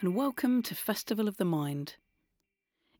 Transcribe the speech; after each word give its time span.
and 0.00 0.14
welcome 0.14 0.62
to 0.62 0.74
Festival 0.74 1.26
of 1.26 1.38
the 1.38 1.44
Mind. 1.44 1.96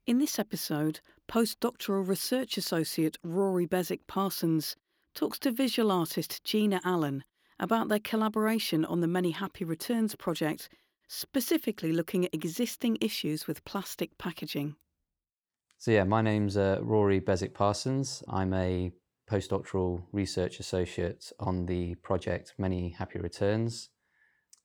In 0.07 0.19
this 0.19 0.39
episode, 0.39 1.01
postdoctoral 1.29 2.09
research 2.09 2.57
associate 2.57 3.19
Rory 3.23 3.67
Beswick 3.67 4.07
Parsons 4.07 4.77
talks 5.15 5.39
to 5.41 5.51
visual 5.51 5.93
artist 5.93 6.43
Gina 6.43 6.81
Allen 6.85 7.23
about 7.61 7.89
their 7.89 7.99
collaboration 7.99 8.83
on 8.87 9.01
the 9.01 9.07
Many 9.07 9.33
Happy 9.33 9.63
Returns 9.63 10.15
project, 10.15 10.71
specifically 11.07 11.93
looking 11.93 12.25
at 12.25 12.35
existing 12.35 12.97
issues 13.03 13.47
with 13.47 13.65
plastic 13.67 14.17
packaging. 14.17 14.77
So, 15.77 15.91
yeah, 15.91 16.05
my 16.05 16.23
name's 16.23 16.57
uh, 16.57 16.79
Rory 16.81 17.21
Beswick 17.21 17.53
Parsons. 17.53 18.23
I'm 18.27 18.55
a 18.55 18.91
postdoctoral 19.31 20.03
research 20.13 20.61
associate 20.61 21.31
on 21.41 21.67
the 21.67 21.97
project 21.97 22.55
Many 22.57 22.89
Happy 22.89 23.19
Returns. 23.19 23.91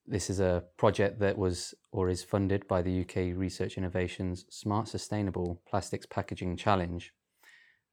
This 0.07 0.29
is 0.29 0.39
a 0.39 0.63
project 0.77 1.19
that 1.19 1.37
was 1.37 1.73
or 1.91 2.09
is 2.09 2.23
funded 2.23 2.67
by 2.67 2.81
the 2.81 3.01
UK 3.01 3.37
Research 3.37 3.77
Innovations 3.77 4.45
Smart 4.49 4.87
Sustainable 4.87 5.61
Plastics 5.69 6.07
Packaging 6.07 6.57
Challenge. 6.57 7.13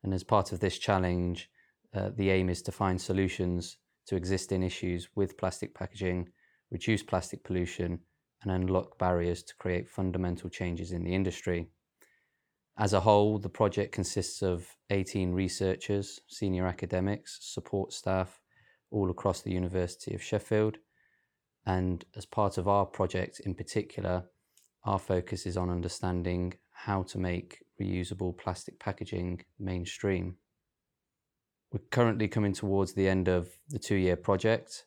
And 0.03 0.15
as 0.15 0.25
part 0.25 0.53
of 0.53 0.61
this 0.61 0.79
challenge, 0.79 1.51
uh, 1.95 2.11
the 2.17 2.31
aim 2.31 2.49
is 2.49 2.63
to 2.63 2.73
find 2.73 3.01
solutions 3.01 3.77
to 4.07 4.17
existing 4.17 4.63
issues 4.63 5.09
with 5.15 5.37
plastic 5.37 5.75
packaging, 5.75 6.31
reduce 6.71 7.03
plastic 7.03 7.45
pollution, 7.45 8.01
and 8.43 8.51
unlock 8.53 8.99
barriers 8.99 9.43
to 9.43 9.55
create 9.57 9.89
fundamental 9.89 10.49
changes 10.49 10.93
in 10.93 11.05
the 11.05 11.15
industry. 11.15 11.69
As 12.79 12.95
a 12.95 13.01
whole, 13.01 13.39
the 13.39 13.49
project 13.49 13.93
consists 13.93 14.41
of 14.41 14.77
18 14.91 15.33
researchers, 15.33 16.21
senior 16.29 16.67
academics, 16.67 17.39
support 17.43 17.93
staff, 17.93 18.41
all 18.91 19.11
across 19.11 19.43
the 19.43 19.53
University 19.53 20.15
of 20.15 20.23
Sheffield, 20.23 20.79
and 21.67 22.05
as 22.17 22.27
part 22.27 22.59
of 22.59 22.67
our 22.67 22.87
project 22.87 23.41
in 23.41 23.55
particular, 23.55 24.25
our 24.85 24.99
focus 24.99 25.47
is 25.47 25.57
on 25.57 25.71
understanding 25.71 26.55
how 26.73 27.03
to 27.03 27.19
make 27.19 27.65
reusable 27.81 28.37
plastic 28.37 28.79
packaging 28.79 29.43
mainstream. 29.59 30.37
We're 31.73 31.81
currently 31.91 32.29
coming 32.29 32.53
towards 32.55 32.95
the 32.95 33.09
end 33.09 33.29
of 33.29 33.51
the 33.69 33.79
two 33.79 33.97
year 33.97 34.17
project, 34.17 34.87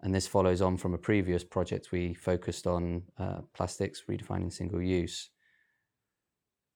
and 0.00 0.14
this 0.14 0.26
follows 0.26 0.62
on 0.62 0.76
from 0.76 0.94
a 0.94 0.98
previous 0.98 1.44
project 1.44 1.92
we 1.92 2.14
focused 2.14 2.66
on 2.66 3.02
uh, 3.18 3.40
plastics 3.54 4.04
redefining 4.08 4.52
single 4.52 4.80
use. 4.80 5.30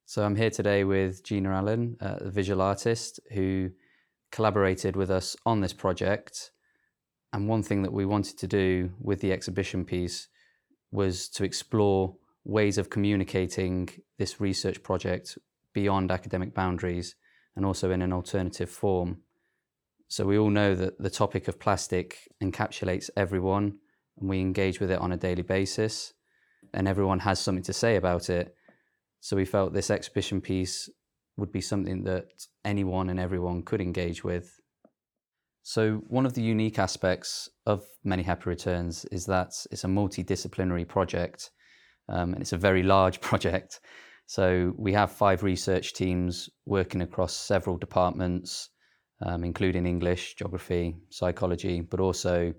So 0.05 0.25
I'm 0.25 0.37
here 0.37 0.51
today 0.51 0.85
with 0.85 1.23
Gina 1.23 1.51
Allen, 1.51 1.97
uh, 2.01 2.17
a 2.21 2.31
visual 2.31 2.61
artist 2.61 3.21
who 3.33 3.71
collaborated 4.33 4.97
with 4.97 5.11
us 5.11 5.37
on 5.47 5.61
this 5.61 5.73
project 5.73 6.51
and 7.33 7.49
one 7.49 7.63
thing 7.63 7.83
that 7.83 7.93
we 7.93 8.05
wanted 8.05 8.39
to 8.39 8.47
do 8.47 8.91
with 9.01 9.21
the 9.21 9.33
exhibition 9.33 9.85
piece 9.85 10.29
was 10.91 11.29
to 11.29 11.45
explore 11.45 12.17
ways 12.45 12.79
of 12.79 12.91
communicating 12.91 13.89
this 14.19 14.41
research 14.41 14.83
project 14.83 15.39
beyond 15.73 16.11
academic 16.11 16.55
boundaries 16.55 17.15
and 17.55 17.65
also 17.65 17.91
in 17.91 18.03
an 18.03 18.13
alternative 18.13 18.71
form. 18.71 19.19
So, 20.09 20.27
we 20.27 20.39
all 20.39 20.51
know 20.51 20.75
that 20.75 20.99
the 20.99 21.11
topic 21.11 21.47
of 21.47 21.61
plastic 21.61 22.29
encapsulates 22.43 23.11
everyone 23.17 23.79
and 24.19 24.29
we 24.29 24.41
engage 24.41 24.81
with 24.81 24.91
it 24.91 24.99
on 24.99 25.13
a 25.13 25.17
daily 25.17 25.43
basis, 25.43 26.15
and 26.75 26.89
everyone 26.89 27.21
has 27.21 27.39
something 27.39 27.63
to 27.65 27.73
say 27.73 27.97
about 27.97 28.29
it. 28.29 28.55
So, 29.21 29.37
we 29.37 29.45
felt 29.45 29.73
this 29.73 29.91
exhibition 29.91 30.41
piece 30.41 30.91
would 31.37 31.53
be 31.53 31.61
something 31.61 32.03
that 32.05 32.47
anyone 32.65 33.09
and 33.09 33.21
everyone 33.21 33.63
could 33.63 33.81
engage 33.81 34.25
with 34.25 34.60
so, 35.63 35.97
one 36.09 36.25
of 36.25 36.33
the 36.33 36.43
unique 36.43 36.79
aspects 36.79 37.49
of 37.67 37.85
Many 38.03 38.23
Happy 38.23 38.49
Returns 38.49 39.05
is 39.07 39.27
that 39.27 39.53
it's 39.71 39.85
a 39.85 39.89
multidisciplinary 39.89 40.89
project 40.89 41.51
um, 42.09 42.33
and 42.33 42.41
it's 42.41 42.55
a 42.55 42.59
very 42.59 42.83
large 42.83 43.21
project. 43.31 43.81
So, 44.27 44.73
we 44.79 44.93
have 44.95 45.13
five 45.13 45.43
research 45.43 45.93
teams 45.93 46.49
working 46.65 47.03
across 47.03 47.37
several 47.37 47.77
departments, 47.77 48.71
um, 49.21 49.45
including 49.45 49.87
English, 49.87 50.37
geography, 50.37 50.97
psychology, 51.11 51.83
but 51.83 52.01
also 52.01 52.55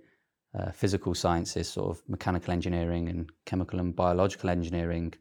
uh, 0.57 0.71
physical 0.71 1.15
sciences, 1.15 1.69
sort 1.69 1.89
of 1.97 2.03
mechanical 2.07 2.53
engineering 2.53 3.09
and 3.09 3.31
chemical 3.45 3.79
and 3.79 3.95
biological 3.95 4.49
engineering. 4.49 5.13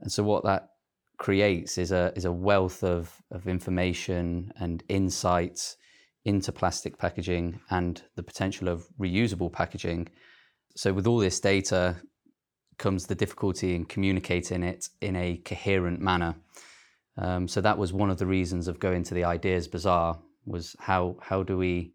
And 0.00 0.12
so, 0.12 0.22
what 0.22 0.44
that 0.44 0.68
creates 1.16 1.78
is 1.78 1.90
a, 1.90 2.12
is 2.16 2.26
a 2.26 2.32
wealth 2.32 2.84
of, 2.84 3.22
of 3.30 3.48
information 3.48 4.52
and 4.58 4.82
insights 4.88 5.78
into 6.24 6.52
plastic 6.52 6.98
packaging 6.98 7.60
and 7.70 8.02
the 8.16 8.22
potential 8.22 8.68
of 8.68 8.86
reusable 8.98 9.52
packaging. 9.52 10.08
So, 10.76 10.92
with 10.92 11.06
all 11.06 11.18
this 11.18 11.40
data 11.40 11.96
comes 12.78 13.06
the 13.06 13.14
difficulty 13.14 13.74
in 13.74 13.84
communicating 13.84 14.62
it 14.62 14.88
in 15.00 15.16
a 15.16 15.36
coherent 15.38 16.00
manner. 16.00 16.34
Um, 17.16 17.46
so 17.46 17.60
that 17.60 17.78
was 17.78 17.92
one 17.92 18.10
of 18.10 18.18
the 18.18 18.26
reasons 18.26 18.66
of 18.66 18.80
going 18.80 19.04
to 19.04 19.14
the 19.14 19.24
Ideas 19.24 19.68
Bazaar 19.68 20.18
was 20.44 20.74
how 20.80 21.16
how 21.22 21.42
do 21.42 21.56
we, 21.56 21.94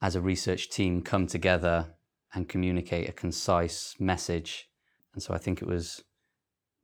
as 0.00 0.16
a 0.16 0.20
research 0.20 0.70
team, 0.70 1.02
come 1.02 1.26
together 1.26 1.94
and 2.34 2.48
communicate 2.48 3.08
a 3.08 3.12
concise 3.12 3.94
message. 3.98 4.68
And 5.14 5.22
so 5.22 5.34
I 5.34 5.38
think 5.38 5.62
it 5.62 5.68
was 5.68 6.02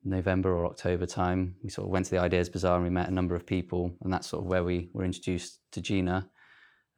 November 0.04 0.54
or 0.54 0.66
October 0.66 1.06
time. 1.06 1.56
We 1.62 1.70
sort 1.70 1.86
of 1.86 1.92
went 1.92 2.06
to 2.06 2.10
the 2.10 2.20
Ideas 2.20 2.48
Bazaar 2.48 2.76
and 2.76 2.84
we 2.84 2.90
met 2.90 3.08
a 3.08 3.14
number 3.14 3.34
of 3.34 3.46
people, 3.46 3.96
and 4.02 4.12
that's 4.12 4.28
sort 4.28 4.44
of 4.44 4.50
where 4.50 4.64
we 4.64 4.90
were 4.92 5.04
introduced 5.04 5.60
to 5.72 5.80
Gina 5.80 6.28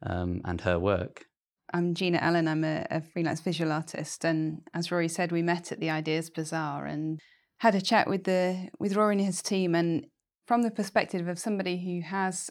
um, 0.03 0.41
and 0.45 0.61
her 0.61 0.79
work. 0.79 1.25
I'm 1.73 1.93
Gina 1.93 2.19
Allen. 2.19 2.47
I'm 2.47 2.63
a, 2.63 2.85
a, 2.89 3.01
freelance 3.01 3.41
visual 3.41 3.71
artist, 3.71 4.23
and 4.23 4.61
as 4.73 4.91
Rory 4.91 5.07
said, 5.07 5.31
we 5.31 5.41
met 5.41 5.71
at 5.71 5.79
the 5.79 5.89
Ideas 5.89 6.29
Bazaar 6.29 6.85
and 6.85 7.19
had 7.57 7.75
a 7.75 7.81
chat 7.81 8.07
with 8.07 8.23
the 8.23 8.69
with 8.79 8.95
Rory 8.95 9.15
and 9.15 9.25
his 9.25 9.41
team. 9.41 9.73
And 9.75 10.05
from 10.45 10.61
the 10.61 10.71
perspective 10.71 11.27
of 11.27 11.39
somebody 11.39 11.83
who 11.83 12.07
has 12.07 12.49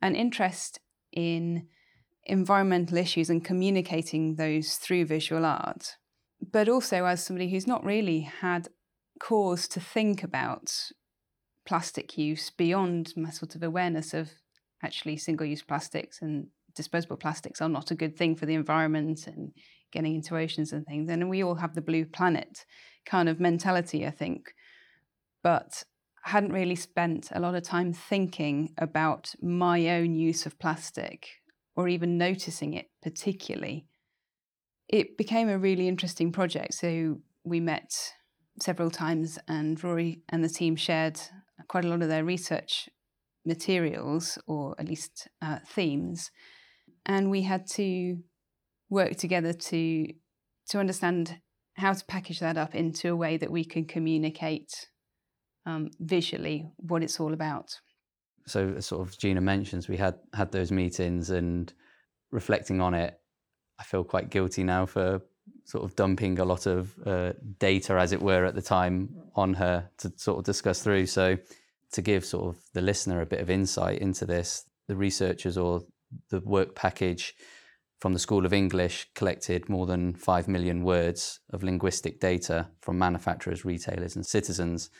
an 0.00 0.14
interest 0.14 0.80
in 1.12 1.68
environmental 2.24 2.96
issues 2.96 3.28
and 3.28 3.44
communicating 3.44 4.36
those 4.36 4.76
through 4.76 5.04
visual 5.04 5.44
art, 5.44 5.96
but 6.40 6.68
also 6.68 7.04
as 7.04 7.24
somebody 7.24 7.50
who's 7.50 7.66
not 7.66 7.84
really 7.84 8.20
had 8.20 8.68
cause 9.20 9.68
to 9.68 9.80
think 9.80 10.22
about 10.22 10.90
plastic 11.66 12.18
use 12.18 12.50
beyond 12.50 13.12
my 13.16 13.30
sort 13.30 13.54
of 13.54 13.62
awareness 13.62 14.12
of 14.12 14.30
actually 14.82 15.16
single-use 15.16 15.62
plastics 15.62 16.20
and 16.20 16.48
disposable 16.74 17.16
plastics 17.16 17.60
are 17.60 17.68
not 17.68 17.90
a 17.90 17.94
good 17.94 18.16
thing 18.16 18.36
for 18.36 18.46
the 18.46 18.54
environment 18.54 19.26
and 19.26 19.52
getting 19.92 20.14
into 20.14 20.36
oceans 20.36 20.72
and 20.72 20.84
things. 20.86 21.08
And 21.08 21.30
we 21.30 21.42
all 21.42 21.54
have 21.56 21.74
the 21.74 21.80
blue 21.80 22.04
planet 22.04 22.64
kind 23.06 23.28
of 23.28 23.40
mentality, 23.40 24.06
I 24.06 24.10
think. 24.10 24.54
But 25.42 25.84
I 26.24 26.30
hadn't 26.30 26.52
really 26.52 26.74
spent 26.74 27.28
a 27.32 27.40
lot 27.40 27.54
of 27.54 27.62
time 27.62 27.92
thinking 27.92 28.74
about 28.78 29.34
my 29.42 29.88
own 29.90 30.14
use 30.14 30.46
of 30.46 30.58
plastic 30.58 31.28
or 31.76 31.88
even 31.88 32.18
noticing 32.18 32.74
it 32.74 32.90
particularly. 33.02 33.86
It 34.88 35.16
became 35.16 35.48
a 35.48 35.58
really 35.58 35.88
interesting 35.88 36.32
project. 36.32 36.74
So 36.74 37.18
we 37.44 37.60
met 37.60 37.92
several 38.60 38.90
times, 38.90 39.38
and 39.48 39.82
Rory 39.82 40.22
and 40.28 40.44
the 40.44 40.48
team 40.48 40.76
shared 40.76 41.20
quite 41.68 41.84
a 41.84 41.88
lot 41.88 42.02
of 42.02 42.08
their 42.08 42.24
research 42.24 42.88
materials, 43.44 44.38
or 44.46 44.74
at 44.78 44.88
least 44.88 45.28
uh, 45.42 45.58
themes 45.66 46.30
and 47.06 47.30
we 47.30 47.42
had 47.42 47.66
to 47.66 48.18
work 48.90 49.16
together 49.16 49.52
to 49.52 50.06
to 50.68 50.78
understand 50.78 51.38
how 51.76 51.92
to 51.92 52.04
package 52.06 52.40
that 52.40 52.56
up 52.56 52.74
into 52.74 53.10
a 53.10 53.16
way 53.16 53.36
that 53.36 53.50
we 53.50 53.64
can 53.64 53.84
communicate 53.84 54.70
um, 55.66 55.90
visually 56.00 56.70
what 56.76 57.02
it's 57.02 57.18
all 57.18 57.32
about. 57.32 57.80
So, 58.46 58.78
sort 58.80 59.06
of 59.06 59.18
Gina 59.18 59.40
mentions, 59.40 59.88
we 59.88 59.96
had 59.96 60.16
had 60.34 60.52
those 60.52 60.70
meetings, 60.70 61.30
and 61.30 61.72
reflecting 62.30 62.80
on 62.80 62.94
it, 62.94 63.18
I 63.78 63.84
feel 63.84 64.04
quite 64.04 64.30
guilty 64.30 64.62
now 64.62 64.86
for 64.86 65.22
sort 65.64 65.84
of 65.84 65.96
dumping 65.96 66.38
a 66.38 66.44
lot 66.44 66.66
of 66.66 66.94
uh, 67.06 67.32
data, 67.58 67.94
as 67.94 68.12
it 68.12 68.20
were, 68.20 68.44
at 68.44 68.54
the 68.54 68.62
time 68.62 69.08
on 69.34 69.54
her 69.54 69.88
to 69.98 70.12
sort 70.16 70.38
of 70.38 70.44
discuss 70.44 70.82
through. 70.82 71.06
So, 71.06 71.38
to 71.92 72.02
give 72.02 72.24
sort 72.24 72.54
of 72.54 72.62
the 72.74 72.82
listener 72.82 73.22
a 73.22 73.26
bit 73.26 73.40
of 73.40 73.48
insight 73.48 73.98
into 74.00 74.26
this, 74.26 74.66
the 74.88 74.96
researchers 74.96 75.56
or 75.56 75.82
the 76.30 76.40
work 76.40 76.74
package 76.74 77.34
from 78.00 78.12
the 78.12 78.18
School 78.18 78.44
of 78.44 78.52
English 78.52 79.08
collected 79.14 79.68
more 79.68 79.86
than 79.86 80.14
5 80.14 80.48
million 80.48 80.82
words 80.84 81.40
of 81.50 81.62
linguistic 81.62 82.20
data 82.20 82.68
from 82.80 82.98
manufacturers, 82.98 83.64
retailers, 83.64 84.14
and 84.14 84.26
citizens. 84.26 84.90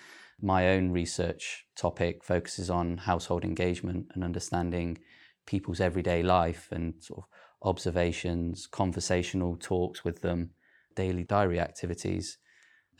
My 0.40 0.70
own 0.70 0.90
research 0.90 1.66
topic 1.76 2.24
focuses 2.24 2.70
on 2.70 2.96
household 2.96 3.44
engagement 3.44 4.06
and 4.14 4.24
understanding 4.24 4.98
people's 5.46 5.80
everyday 5.80 6.22
life 6.22 6.68
and 6.72 6.94
sort 6.98 7.20
of 7.20 7.24
observations, 7.68 8.66
conversational 8.66 9.56
talks 9.60 10.04
with 10.04 10.22
them, 10.22 10.50
daily 10.96 11.24
diary 11.24 11.60
activities. 11.60 12.38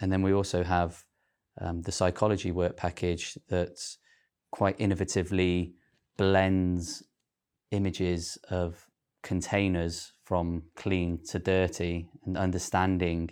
And 0.01 0.13
then 0.13 0.23
we 0.23 0.33
also 0.33 0.65
have 0.65 1.05
um, 1.61 1.83
the 1.83 1.93
psychology 1.93 2.51
work 2.51 2.77
package 2.77 3.39
that 3.49 3.79
quite 4.51 4.79
innovatively 4.79 5.73
blends 6.17 7.03
images 7.75 8.39
of 8.51 8.87
containers 9.23 10.13
from 10.25 10.63
clean 10.77 11.19
to 11.31 11.39
dirty 11.39 12.09
and 12.25 12.37
understanding 12.37 13.31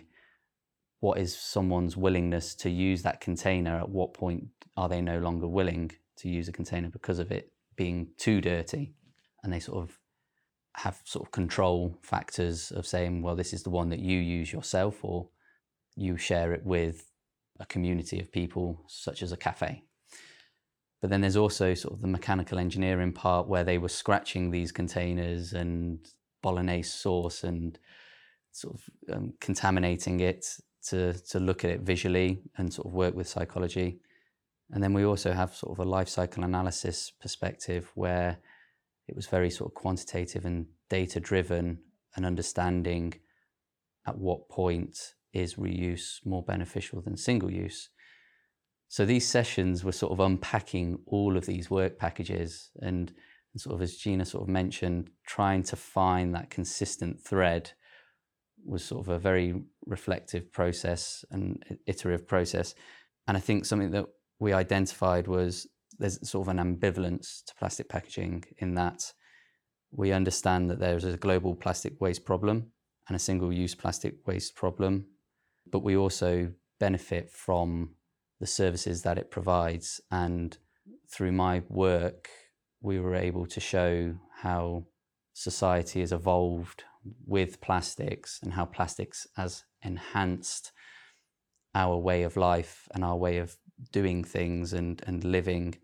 what 0.99 1.17
is 1.17 1.37
someone's 1.37 1.97
willingness 1.97 2.55
to 2.55 2.69
use 2.69 3.03
that 3.03 3.21
container? 3.21 3.77
At 3.77 3.89
what 3.89 4.13
point 4.13 4.47
are 4.77 4.89
they 4.89 5.01
no 5.01 5.19
longer 5.19 5.47
willing 5.47 5.91
to 6.17 6.29
use 6.29 6.47
a 6.47 6.53
container 6.53 6.89
because 6.89 7.19
of 7.19 7.31
it 7.31 7.51
being 7.75 8.09
too 8.17 8.41
dirty? 8.41 8.93
And 9.43 9.51
they 9.51 9.59
sort 9.59 9.83
of 9.83 9.99
have 10.77 11.01
sort 11.03 11.27
of 11.27 11.31
control 11.31 11.97
factors 12.01 12.71
of 12.71 12.87
saying, 12.87 13.21
well, 13.21 13.35
this 13.35 13.53
is 13.53 13.63
the 13.63 13.69
one 13.69 13.89
that 13.89 13.99
you 13.99 14.17
use 14.17 14.51
yourself 14.51 14.99
or 15.03 15.29
you 15.95 16.17
share 16.17 16.53
it 16.53 16.65
with 16.65 17.11
a 17.59 17.65
community 17.65 18.19
of 18.19 18.31
people, 18.31 18.83
such 18.87 19.21
as 19.21 19.31
a 19.31 19.37
cafe. 19.37 19.83
But 21.03 21.09
then 21.09 21.19
there's 21.19 21.35
also 21.35 21.73
sort 21.73 21.95
of 21.95 21.99
the 21.99 22.07
mechanical 22.07 22.57
engineering 22.57 23.11
part 23.11 23.49
where 23.49 23.65
they 23.65 23.77
were 23.77 23.89
scratching 23.89 24.51
these 24.51 24.71
containers 24.71 25.51
and 25.51 25.99
bolognese 26.41 26.87
sauce 26.87 27.43
and 27.43 27.77
sort 28.53 28.75
of 28.75 29.13
um, 29.13 29.33
contaminating 29.41 30.21
it 30.21 30.45
to, 30.87 31.11
to 31.11 31.41
look 31.41 31.65
at 31.65 31.71
it 31.71 31.81
visually 31.81 32.43
and 32.57 32.73
sort 32.73 32.87
of 32.87 32.93
work 32.93 33.15
with 33.15 33.27
psychology. 33.27 33.99
And 34.71 34.81
then 34.81 34.93
we 34.93 35.03
also 35.03 35.33
have 35.33 35.53
sort 35.53 35.77
of 35.77 35.85
a 35.85 35.89
life 35.89 36.07
cycle 36.07 36.45
analysis 36.45 37.11
perspective 37.11 37.91
where 37.95 38.37
it 39.09 39.13
was 39.13 39.27
very 39.27 39.49
sort 39.49 39.71
of 39.71 39.73
quantitative 39.73 40.45
and 40.45 40.67
data 40.89 41.19
driven 41.19 41.79
and 42.15 42.25
understanding 42.25 43.13
at 44.07 44.17
what 44.17 44.47
point 44.47 45.15
is 45.33 45.55
reuse 45.55 46.25
more 46.25 46.43
beneficial 46.43 47.01
than 47.01 47.17
single 47.17 47.51
use. 47.51 47.89
So 48.93 49.05
these 49.05 49.27
sessions 49.27 49.83
were 49.83 49.91
sort 49.91 50.11
of 50.11 50.19
unpacking 50.19 50.99
all 51.07 51.35
of 51.35 51.47
these 51.47 51.67
work 51.67 51.97
packages 51.97 52.69
and, 52.79 53.11
and 53.51 53.59
sort 53.59 53.73
of 53.73 53.81
as 53.81 53.95
Gina 53.95 54.23
sort 54.23 54.43
of 54.43 54.49
mentioned, 54.49 55.09
trying 55.25 55.63
to 55.63 55.75
find 55.75 56.35
that 56.35 56.51
consistent 56.51 57.19
thread 57.19 57.71
was 58.63 58.85
sort 58.85 59.03
of 59.03 59.09
a 59.11 59.17
very 59.17 59.63
reflective 59.87 60.51
process 60.51 61.25
and 61.31 61.63
iterative 61.87 62.27
process. 62.27 62.75
And 63.25 63.35
I 63.35 63.39
think 63.39 63.65
something 63.65 63.89
that 63.89 64.05
we 64.37 64.53
identified 64.53 65.27
was 65.27 65.65
there's 65.97 66.29
sort 66.29 66.47
of 66.47 66.55
an 66.55 66.77
ambivalence 66.77 67.43
to 67.45 67.55
plastic 67.55 67.89
packaging 67.89 68.43
in 68.59 68.75
that 68.75 69.11
we 69.89 70.11
understand 70.11 70.69
that 70.69 70.77
there's 70.79 71.03
a 71.03 71.17
global 71.17 71.55
plastic 71.55 71.99
waste 71.99 72.25
problem 72.25 72.67
and 73.07 73.15
a 73.15 73.19
single 73.19 73.51
use 73.51 73.73
plastic 73.73 74.17
waste 74.27 74.55
problem, 74.55 75.07
but 75.71 75.79
we 75.79 75.97
also 75.97 76.51
benefit 76.79 77.31
from 77.31 77.95
the 78.43 78.47
services 78.47 79.03
that 79.03 79.17
it 79.17 79.31
provides. 79.31 80.01
And 80.11 80.57
through 81.09 81.31
my 81.31 81.63
work, 81.69 82.27
we 82.81 82.99
were 82.99 83.15
able 83.15 83.45
to 83.45 83.61
show 83.61 84.15
how 84.41 84.83
society 85.31 86.01
has 86.01 86.11
evolved 86.11 86.83
with 87.25 87.61
plastics 87.61 88.41
and 88.43 88.51
how 88.51 88.65
plastics 88.65 89.25
has 89.37 89.63
enhanced 89.81 90.73
our 91.73 91.95
way 91.95 92.23
of 92.23 92.35
life 92.35 92.89
and 92.93 93.01
our 93.01 93.15
way 93.15 93.37
of 93.37 93.55
doing 93.93 94.25
things 94.25 94.73
and, 94.73 95.01
and 95.07 95.23
living, 95.23 95.75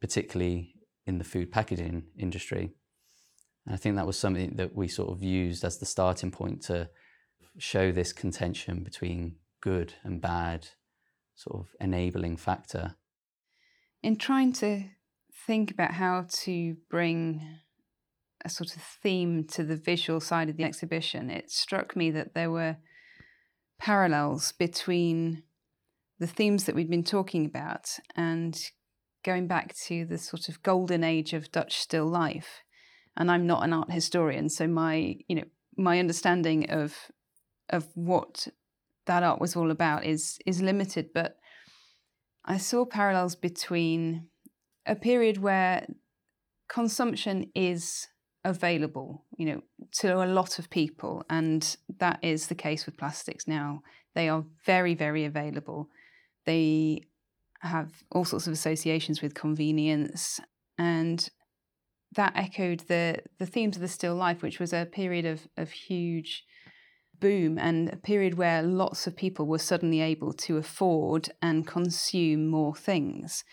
particularly 0.00 0.72
in 1.04 1.18
the 1.18 1.30
food 1.32 1.52
packaging 1.52 2.04
industry. 2.18 2.70
And 3.66 3.74
I 3.74 3.76
think 3.76 3.96
that 3.96 4.06
was 4.06 4.18
something 4.18 4.56
that 4.56 4.74
we 4.74 4.88
sort 4.88 5.10
of 5.10 5.22
used 5.22 5.62
as 5.66 5.76
the 5.76 5.84
starting 5.84 6.30
point 6.30 6.62
to 6.62 6.88
show 7.58 7.92
this 7.92 8.14
contention 8.14 8.82
between 8.82 9.36
good 9.60 9.92
and 10.02 10.18
bad, 10.18 10.68
sort 11.36 11.60
of 11.60 11.68
enabling 11.80 12.36
factor. 12.36 12.96
In 14.02 14.16
trying 14.16 14.52
to 14.54 14.84
think 15.46 15.70
about 15.70 15.92
how 15.92 16.26
to 16.28 16.76
bring 16.90 17.60
a 18.44 18.48
sort 18.48 18.74
of 18.74 18.82
theme 18.82 19.44
to 19.44 19.62
the 19.62 19.76
visual 19.76 20.20
side 20.20 20.48
of 20.48 20.56
the 20.56 20.64
exhibition, 20.64 21.30
it 21.30 21.50
struck 21.50 21.94
me 21.94 22.10
that 22.10 22.34
there 22.34 22.50
were 22.50 22.78
parallels 23.78 24.52
between 24.52 25.42
the 26.18 26.26
themes 26.26 26.64
that 26.64 26.74
we'd 26.74 26.90
been 26.90 27.04
talking 27.04 27.44
about 27.44 27.98
and 28.16 28.70
going 29.24 29.46
back 29.46 29.74
to 29.74 30.06
the 30.06 30.16
sort 30.16 30.48
of 30.48 30.62
golden 30.62 31.04
age 31.04 31.34
of 31.34 31.52
Dutch 31.52 31.76
still 31.78 32.06
life. 32.06 32.62
And 33.16 33.30
I'm 33.30 33.46
not 33.46 33.64
an 33.64 33.72
art 33.72 33.90
historian, 33.90 34.48
so 34.48 34.66
my, 34.66 35.16
you 35.28 35.36
know, 35.36 35.44
my 35.76 35.98
understanding 35.98 36.70
of 36.70 36.94
of 37.68 37.88
what 37.94 38.46
that 39.06 39.22
art 39.22 39.40
was 39.40 39.56
all 39.56 39.70
about 39.70 40.04
is 40.04 40.38
is 40.46 40.60
limited, 40.60 41.10
but 41.14 41.36
I 42.44 42.58
saw 42.58 42.84
parallels 42.84 43.34
between 43.34 44.28
a 44.86 44.94
period 44.94 45.38
where 45.38 45.86
consumption 46.68 47.50
is 47.54 48.06
available, 48.44 49.24
you 49.36 49.46
know, 49.46 49.62
to 49.90 50.22
a 50.22 50.26
lot 50.26 50.58
of 50.58 50.70
people, 50.70 51.24
and 51.28 51.76
that 51.98 52.18
is 52.22 52.46
the 52.46 52.54
case 52.54 52.86
with 52.86 52.96
plastics 52.96 53.48
now. 53.48 53.82
They 54.14 54.28
are 54.28 54.44
very, 54.64 54.94
very 54.94 55.24
available. 55.24 55.88
They 56.44 57.02
have 57.60 58.04
all 58.12 58.24
sorts 58.24 58.46
of 58.46 58.52
associations 58.52 59.20
with 59.20 59.34
convenience, 59.34 60.40
and 60.78 61.28
that 62.14 62.32
echoed 62.36 62.80
the 62.88 63.18
the 63.38 63.46
themes 63.46 63.76
of 63.76 63.82
the 63.82 63.88
still 63.88 64.14
life, 64.14 64.42
which 64.42 64.60
was 64.60 64.72
a 64.72 64.86
period 64.86 65.26
of 65.26 65.48
of 65.56 65.70
huge 65.70 66.44
boom 67.20 67.58
and 67.58 67.92
a 67.92 67.96
period 67.96 68.34
where 68.34 68.62
lots 68.62 69.06
of 69.06 69.16
people 69.16 69.46
were 69.46 69.58
suddenly 69.58 70.00
able 70.00 70.32
to 70.32 70.56
afford 70.56 71.30
and 71.40 71.66
consume 71.66 72.46
more 72.46 72.74
things. 72.74 73.44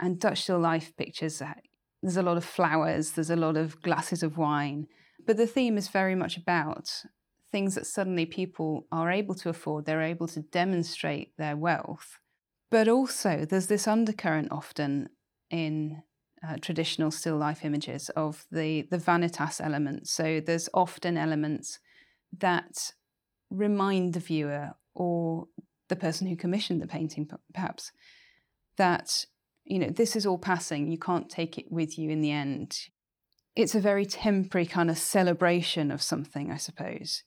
And 0.00 0.18
Dutch 0.18 0.42
still 0.42 0.58
life 0.58 0.92
pictures 0.96 1.40
uh, 1.40 1.54
there's 2.02 2.16
a 2.16 2.22
lot 2.22 2.36
of 2.36 2.44
flowers, 2.44 3.12
there's 3.12 3.30
a 3.30 3.36
lot 3.36 3.56
of 3.56 3.80
glasses 3.80 4.22
of 4.22 4.36
wine, 4.36 4.88
but 5.24 5.36
the 5.36 5.46
theme 5.46 5.78
is 5.78 5.88
very 5.88 6.16
much 6.16 6.36
about 6.36 7.04
things 7.52 7.74
that 7.74 7.86
suddenly 7.86 8.26
people 8.26 8.86
are 8.90 9.10
able 9.10 9.34
to 9.36 9.48
afford, 9.48 9.84
they're 9.84 10.02
able 10.02 10.26
to 10.26 10.40
demonstrate 10.40 11.36
their 11.36 11.56
wealth. 11.56 12.18
But 12.70 12.88
also, 12.88 13.44
there's 13.44 13.68
this 13.68 13.86
undercurrent 13.86 14.50
often 14.50 15.10
in 15.50 16.02
uh, 16.46 16.56
traditional 16.60 17.10
still 17.10 17.36
life 17.36 17.64
images 17.64 18.08
of 18.10 18.46
the, 18.50 18.82
the 18.90 18.98
vanitas 18.98 19.60
element. 19.60 20.08
So 20.08 20.40
there's 20.40 20.68
often 20.74 21.16
elements 21.16 21.78
that 22.38 22.92
remind 23.50 24.14
the 24.14 24.20
viewer 24.20 24.70
or 24.94 25.46
the 25.88 25.96
person 25.96 26.26
who 26.26 26.36
commissioned 26.36 26.80
the 26.80 26.86
painting, 26.86 27.28
perhaps, 27.52 27.92
that 28.76 29.26
you 29.64 29.78
know 29.78 29.90
this 29.90 30.16
is 30.16 30.26
all 30.26 30.38
passing. 30.38 30.90
You 30.90 30.98
can't 30.98 31.28
take 31.28 31.58
it 31.58 31.70
with 31.70 31.98
you 31.98 32.10
in 32.10 32.20
the 32.20 32.30
end. 32.30 32.78
It's 33.54 33.74
a 33.74 33.80
very 33.80 34.06
temporary 34.06 34.66
kind 34.66 34.90
of 34.90 34.96
celebration 34.96 35.90
of 35.90 36.00
something, 36.00 36.50
I 36.50 36.56
suppose. 36.56 37.22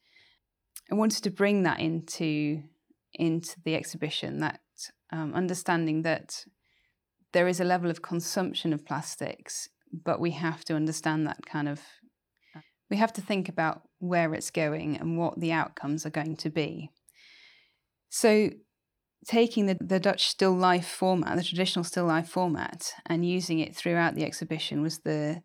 I 0.92 0.96
wanted 0.96 1.24
to 1.24 1.30
bring 1.30 1.64
that 1.64 1.80
into 1.80 2.64
into 3.14 3.62
the 3.64 3.76
exhibition. 3.76 4.40
That 4.40 4.60
um, 5.12 5.34
understanding 5.34 6.02
that 6.02 6.46
there 7.34 7.48
is 7.48 7.60
a 7.60 7.66
level 7.66 7.90
of 7.90 8.02
consumption 8.02 8.74
of 8.74 8.86
plastics, 8.86 9.70
but 9.92 10.20
we 10.20 10.32
have 10.32 10.66
to 10.66 10.76
understand 10.76 11.28
that 11.28 11.46
kind 11.46 11.70
of. 11.70 11.82
We 12.90 12.98
have 12.98 13.14
to 13.14 13.22
think 13.22 13.50
about 13.50 13.82
where 14.08 14.34
it's 14.34 14.52
going 14.52 14.98
and 14.98 15.18
what 15.18 15.40
the 15.40 15.52
outcomes 15.52 16.06
are 16.06 16.12
going 16.12 16.36
to 16.38 16.50
be. 16.50 16.92
So, 18.10 18.50
taking 19.28 19.66
the, 19.66 19.78
the 19.82 20.00
Dutch 20.00 20.28
still 20.28 20.54
life 20.54 20.88
format, 20.88 21.36
the 21.36 21.44
traditional 21.44 21.84
still 21.84 22.06
life 22.06 22.30
format, 22.30 22.94
and 23.06 23.28
using 23.28 23.60
it 23.60 23.76
throughout 23.76 24.16
the 24.16 24.24
exhibition 24.24 24.82
was 24.82 25.00
the 25.00 25.42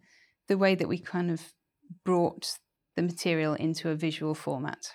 the 0.49 0.59
way 0.59 0.75
that 0.75 0.89
we 0.89 0.99
kind 0.99 1.31
of 1.31 1.53
brought 2.05 2.59
the 2.97 3.03
material 3.03 3.55
into 3.55 3.89
a 3.89 3.95
visual 3.95 4.35
format. 4.35 4.95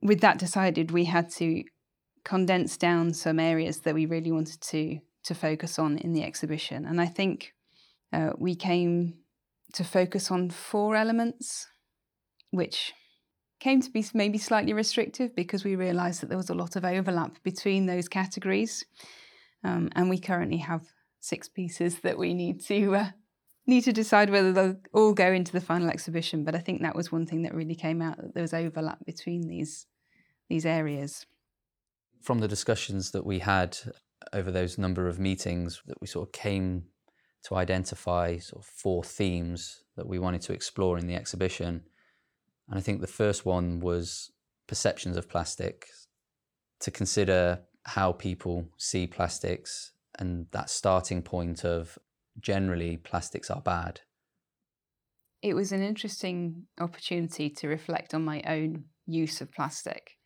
With 0.00 0.20
that 0.20 0.38
decided, 0.38 0.92
we 0.92 1.06
had 1.06 1.28
to 1.32 1.64
condense 2.24 2.76
down 2.76 3.12
some 3.14 3.40
areas 3.40 3.80
that 3.80 3.94
we 3.94 4.06
really 4.06 4.32
wanted 4.32 4.60
to 4.60 4.98
to 5.24 5.34
focus 5.34 5.78
on 5.78 5.98
in 5.98 6.12
the 6.12 6.24
exhibition, 6.24 6.84
and 6.86 7.00
I 7.00 7.06
think 7.06 7.52
uh, 8.12 8.30
we 8.38 8.54
came 8.54 9.14
to 9.74 9.84
focus 9.84 10.30
on 10.30 10.50
four 10.50 10.96
elements 10.96 11.68
which 12.50 12.92
came 13.60 13.80
to 13.82 13.90
be 13.90 14.04
maybe 14.14 14.38
slightly 14.38 14.72
restrictive 14.72 15.34
because 15.34 15.64
we 15.64 15.74
realised 15.76 16.20
that 16.20 16.28
there 16.28 16.38
was 16.38 16.50
a 16.50 16.54
lot 16.54 16.76
of 16.76 16.84
overlap 16.84 17.42
between 17.42 17.86
those 17.86 18.08
categories, 18.08 18.84
um, 19.64 19.88
and 19.92 20.08
we 20.08 20.18
currently 20.18 20.58
have 20.58 20.86
six 21.20 21.48
pieces 21.48 22.00
that 22.00 22.18
we 22.18 22.34
need 22.34 22.60
to 22.64 22.94
uh, 22.94 23.10
need 23.66 23.82
to 23.84 23.92
decide 23.92 24.30
whether 24.30 24.52
they'll 24.52 24.76
all 24.92 25.12
go 25.12 25.32
into 25.32 25.52
the 25.52 25.60
final 25.60 25.88
exhibition. 25.88 26.44
But 26.44 26.54
I 26.54 26.58
think 26.58 26.82
that 26.82 26.96
was 26.96 27.12
one 27.12 27.26
thing 27.26 27.42
that 27.42 27.54
really 27.54 27.74
came 27.74 28.00
out 28.00 28.16
that 28.16 28.34
there 28.34 28.42
was 28.42 28.54
overlap 28.54 29.04
between 29.04 29.48
these 29.48 29.86
these 30.48 30.64
areas. 30.64 31.26
From 32.22 32.38
the 32.40 32.48
discussions 32.48 33.12
that 33.12 33.26
we 33.26 33.40
had 33.40 33.76
over 34.32 34.50
those 34.50 34.78
number 34.78 35.08
of 35.08 35.18
meetings, 35.18 35.82
that 35.86 36.00
we 36.00 36.06
sort 36.06 36.28
of 36.28 36.32
came 36.32 36.84
to 37.44 37.54
identify 37.54 38.38
sort 38.38 38.64
of 38.64 38.66
four 38.66 39.04
themes 39.04 39.84
that 39.96 40.08
we 40.08 40.18
wanted 40.18 40.42
to 40.42 40.52
explore 40.52 40.98
in 40.98 41.06
the 41.06 41.14
exhibition. 41.14 41.82
And 42.68 42.78
I 42.78 42.82
think 42.82 43.00
the 43.00 43.06
first 43.06 43.46
one 43.46 43.80
was 43.80 44.30
perceptions 44.66 45.16
of 45.16 45.28
plastic, 45.28 45.86
to 46.80 46.90
consider 46.90 47.60
how 47.84 48.12
people 48.12 48.68
see 48.76 49.06
plastics 49.06 49.92
and 50.18 50.46
that 50.50 50.68
starting 50.68 51.22
point 51.22 51.64
of 51.64 51.98
generally 52.40 52.96
plastics 52.96 53.50
are 53.50 53.62
bad. 53.62 54.00
It 55.40 55.54
was 55.54 55.72
an 55.72 55.82
interesting 55.82 56.66
opportunity 56.78 57.48
to 57.50 57.68
reflect 57.68 58.12
on 58.12 58.24
my 58.24 58.42
own 58.46 58.84
use 59.06 59.40
of 59.40 59.50
plastic. 59.52 60.18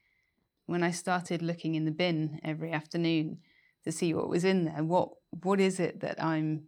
when 0.67 0.83
I 0.83 0.91
started 0.91 1.43
looking 1.43 1.75
in 1.75 1.85
the 1.85 1.91
bin 1.91 2.41
every 2.43 2.73
afternoon 2.73 3.39
to 3.85 3.93
see 3.93 4.15
what 4.15 4.29
was 4.29 4.45
in 4.45 4.65
there, 4.65 4.83
what 4.83 5.11
what 5.43 5.61
is 5.61 5.81
it 5.81 6.01
that 6.01 6.23
I'm 6.23 6.65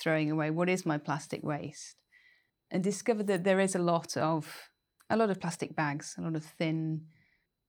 throwing 0.00 0.30
away? 0.30 0.50
What 0.50 0.68
is 0.68 0.86
my 0.86 0.98
plastic 0.98 1.42
waste? 1.42 1.96
And 2.70 2.82
discovered 2.82 3.26
that 3.28 3.44
there 3.44 3.60
is 3.60 3.74
a 3.74 3.80
lot 3.80 4.16
of 4.16 4.70
a 5.10 5.16
lot 5.16 5.30
of 5.30 5.40
plastic 5.40 5.74
bags, 5.76 6.14
a 6.18 6.22
lot 6.22 6.36
of 6.36 6.44
thin. 6.44 7.02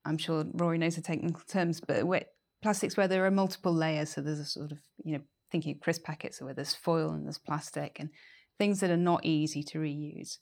I'm 0.05 0.17
sure 0.17 0.45
Rory 0.53 0.77
knows 0.77 0.95
the 0.95 1.01
technical 1.01 1.41
terms, 1.47 1.81
but 1.81 2.05
wet 2.05 2.29
plastics 2.61 2.97
where 2.97 3.07
there 3.07 3.25
are 3.25 3.31
multiple 3.31 3.73
layers. 3.73 4.11
So 4.11 4.21
there's 4.21 4.39
a 4.39 4.45
sort 4.45 4.71
of 4.71 4.79
you 5.03 5.13
know 5.13 5.23
thinking 5.51 5.75
of 5.75 5.81
crisp 5.81 6.03
packets 6.03 6.41
where 6.41 6.53
there's 6.53 6.73
foil 6.73 7.11
and 7.11 7.25
there's 7.25 7.37
plastic 7.37 7.97
and 7.99 8.09
things 8.57 8.79
that 8.79 8.89
are 8.89 8.97
not 8.97 9.25
easy 9.25 9.63
to 9.63 9.79
reuse 9.79 10.37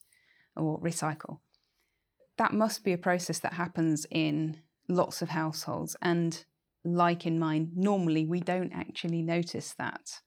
or 0.55 0.79
recycle. 0.79 1.39
That 2.37 2.53
must 2.53 2.83
be 2.83 2.93
a 2.93 2.97
process 2.97 3.39
that 3.39 3.53
happens 3.53 4.05
in 4.09 4.61
lots 4.87 5.21
of 5.21 5.29
households. 5.29 5.95
And 6.01 6.43
like 6.83 7.25
in 7.25 7.39
mine, 7.39 7.71
normally 7.75 8.25
we 8.25 8.39
don't 8.39 8.73
actually 8.73 9.21
notice 9.21 9.73
that 9.77 10.21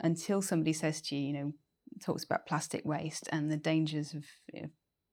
until 0.00 0.42
somebody 0.42 0.72
says 0.72 1.00
to 1.02 1.16
you, 1.16 1.26
you 1.26 1.32
know, 1.32 1.52
talks 2.02 2.24
about 2.24 2.46
plastic 2.46 2.84
waste 2.84 3.28
and 3.32 3.50
the 3.50 3.56
dangers 3.56 4.12
of 4.12 4.24
you 4.52 4.62
know, 4.62 4.68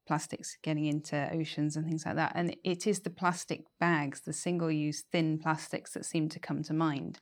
plastics 0.05 0.57
getting 0.63 0.85
into 0.85 1.29
oceans 1.33 1.75
and 1.75 1.85
things 1.85 2.05
like 2.05 2.15
that. 2.15 2.33
And 2.35 2.55
it 2.63 2.85
is 2.87 3.01
the 3.01 3.09
plastic 3.09 3.61
bags, 3.79 4.21
the 4.21 4.33
single 4.33 4.71
use 4.71 5.03
thin 5.11 5.39
plastics 5.39 5.93
that 5.93 6.05
seem 6.05 6.29
to 6.29 6.39
come 6.39 6.63
to 6.63 6.73
mind. 6.73 7.19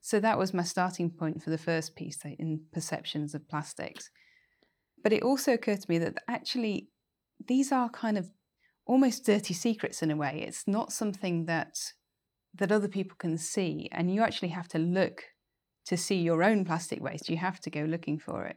So 0.00 0.20
that 0.20 0.38
was 0.38 0.54
my 0.54 0.62
starting 0.62 1.10
point 1.10 1.42
for 1.42 1.50
the 1.50 1.58
first 1.58 1.96
piece 1.96 2.18
in 2.24 2.62
perceptions 2.72 3.34
of 3.34 3.48
plastics. 3.48 4.10
But 5.02 5.12
it 5.12 5.22
also 5.22 5.52
occurred 5.52 5.82
to 5.82 5.90
me 5.90 5.98
that 5.98 6.18
actually 6.28 6.88
these 7.46 7.72
are 7.72 7.88
kind 7.88 8.18
of 8.18 8.30
almost 8.86 9.24
dirty 9.24 9.54
secrets 9.54 10.02
in 10.02 10.10
a 10.10 10.16
way. 10.16 10.44
It's 10.46 10.66
not 10.66 10.92
something 10.92 11.46
that 11.46 11.78
that 12.54 12.72
other 12.72 12.88
people 12.88 13.16
can 13.18 13.36
see, 13.36 13.88
and 13.92 14.12
you 14.12 14.22
actually 14.22 14.48
have 14.48 14.66
to 14.68 14.78
look 14.78 15.22
to 15.84 15.96
see 15.96 16.16
your 16.16 16.42
own 16.42 16.64
plastic 16.64 17.00
waste. 17.00 17.28
You 17.28 17.36
have 17.36 17.60
to 17.60 17.70
go 17.70 17.82
looking 17.82 18.18
for 18.18 18.46
it. 18.46 18.56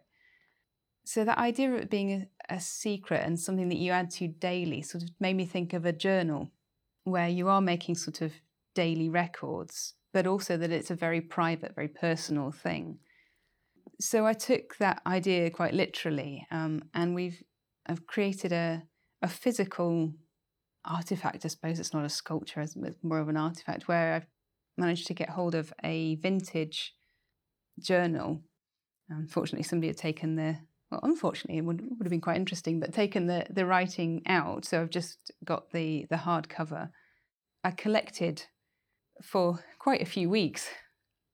So 1.04 1.24
that 1.26 1.38
idea 1.38 1.74
of 1.74 1.82
it 1.82 1.90
being 1.90 2.28
a, 2.50 2.60
secret 2.60 3.22
and 3.26 3.40
something 3.40 3.70
that 3.70 3.78
you 3.78 3.92
add 3.92 4.10
to 4.12 4.28
daily 4.28 4.82
sort 4.82 5.04
of 5.04 5.10
made 5.20 5.36
me 5.36 5.46
think 5.46 5.74
of 5.74 5.86
a 5.86 5.92
journal 5.94 6.52
where 7.04 7.28
you 7.28 7.48
are 7.48 7.62
making 7.62 7.96
sort 7.96 8.22
of 8.22 8.34
daily 8.76 9.10
records, 9.10 9.96
but 10.14 10.28
also 10.28 10.58
that 10.58 10.72
it's 10.72 10.92
a 10.92 10.96
very 10.96 11.22
private, 11.22 11.76
very 11.76 11.88
personal 11.88 12.52
thing. 12.52 13.00
So 14.00 14.26
I 14.26 14.34
took 14.34 14.78
that 14.78 15.02
idea 15.06 15.50
quite 15.50 15.74
literally, 15.74 16.46
um, 16.52 16.84
and 16.94 17.14
we've 17.14 17.44
I've 17.86 18.08
created 18.08 18.52
a 18.52 18.84
a 19.22 19.28
physical 19.28 20.14
artifact. 20.86 21.46
I 21.46 21.50
suppose 21.50 21.80
it's 21.80 21.94
not 21.94 22.06
a 22.06 22.10
sculpture; 22.10 22.62
it's 22.62 22.76
more 23.04 23.20
of 23.20 23.30
an 23.30 23.38
artifact 23.38 23.88
where 23.88 24.16
I've 24.16 24.28
managed 24.78 25.08
to 25.08 25.14
get 25.14 25.30
hold 25.30 25.56
of 25.56 25.74
a 25.84 26.16
vintage 26.16 26.96
journal. 27.80 28.42
Unfortunately, 29.10 29.64
somebody 29.64 29.88
had 29.88 29.98
taken 29.98 30.36
the 30.36 30.58
well, 30.92 31.00
unfortunately, 31.04 31.58
it 31.58 31.66
would, 31.66 31.82
would 31.82 32.06
have 32.06 32.12
been 32.12 32.20
quite 32.20 32.36
interesting, 32.36 32.80
but 32.80 32.94
taken 32.94 33.26
the, 33.26 33.46
the 33.50 33.66
writing 33.66 34.22
out. 34.28 34.66
So 34.66 34.82
I've 34.82 34.90
just 34.90 35.32
got 35.46 35.72
the, 35.72 36.06
the 36.10 36.18
hardcover. 36.18 36.90
I 37.64 37.72
collected 37.72 38.44
for 39.24 39.64
quite 39.80 40.02
a 40.02 40.06
few 40.06 40.30
weeks 40.30 40.70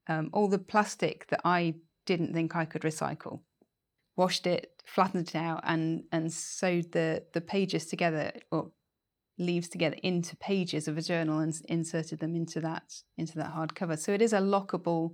um, 0.07 0.29
all 0.31 0.47
the 0.47 0.59
plastic 0.59 1.27
that 1.29 1.41
I 1.43 1.75
didn't 2.05 2.33
think 2.33 2.55
I 2.55 2.65
could 2.65 2.83
recycle. 2.83 3.41
Washed 4.15 4.45
it, 4.45 4.83
flattened 4.85 5.29
it 5.29 5.35
out, 5.35 5.61
and, 5.63 6.03
and 6.11 6.31
sewed 6.31 6.91
the, 6.91 7.23
the 7.33 7.41
pages 7.41 7.87
together, 7.87 8.31
or 8.51 8.71
leaves 9.37 9.67
together 9.67 9.97
into 10.01 10.35
pages 10.37 10.87
of 10.87 10.97
a 10.97 11.01
journal 11.01 11.39
and 11.39 11.53
inserted 11.67 12.19
them 12.19 12.35
into 12.35 12.59
that 12.59 12.93
into 13.17 13.35
that 13.37 13.53
hardcover. 13.53 13.97
So 13.97 14.11
it 14.13 14.21
is 14.21 14.33
a 14.33 14.39
lockable 14.39 15.11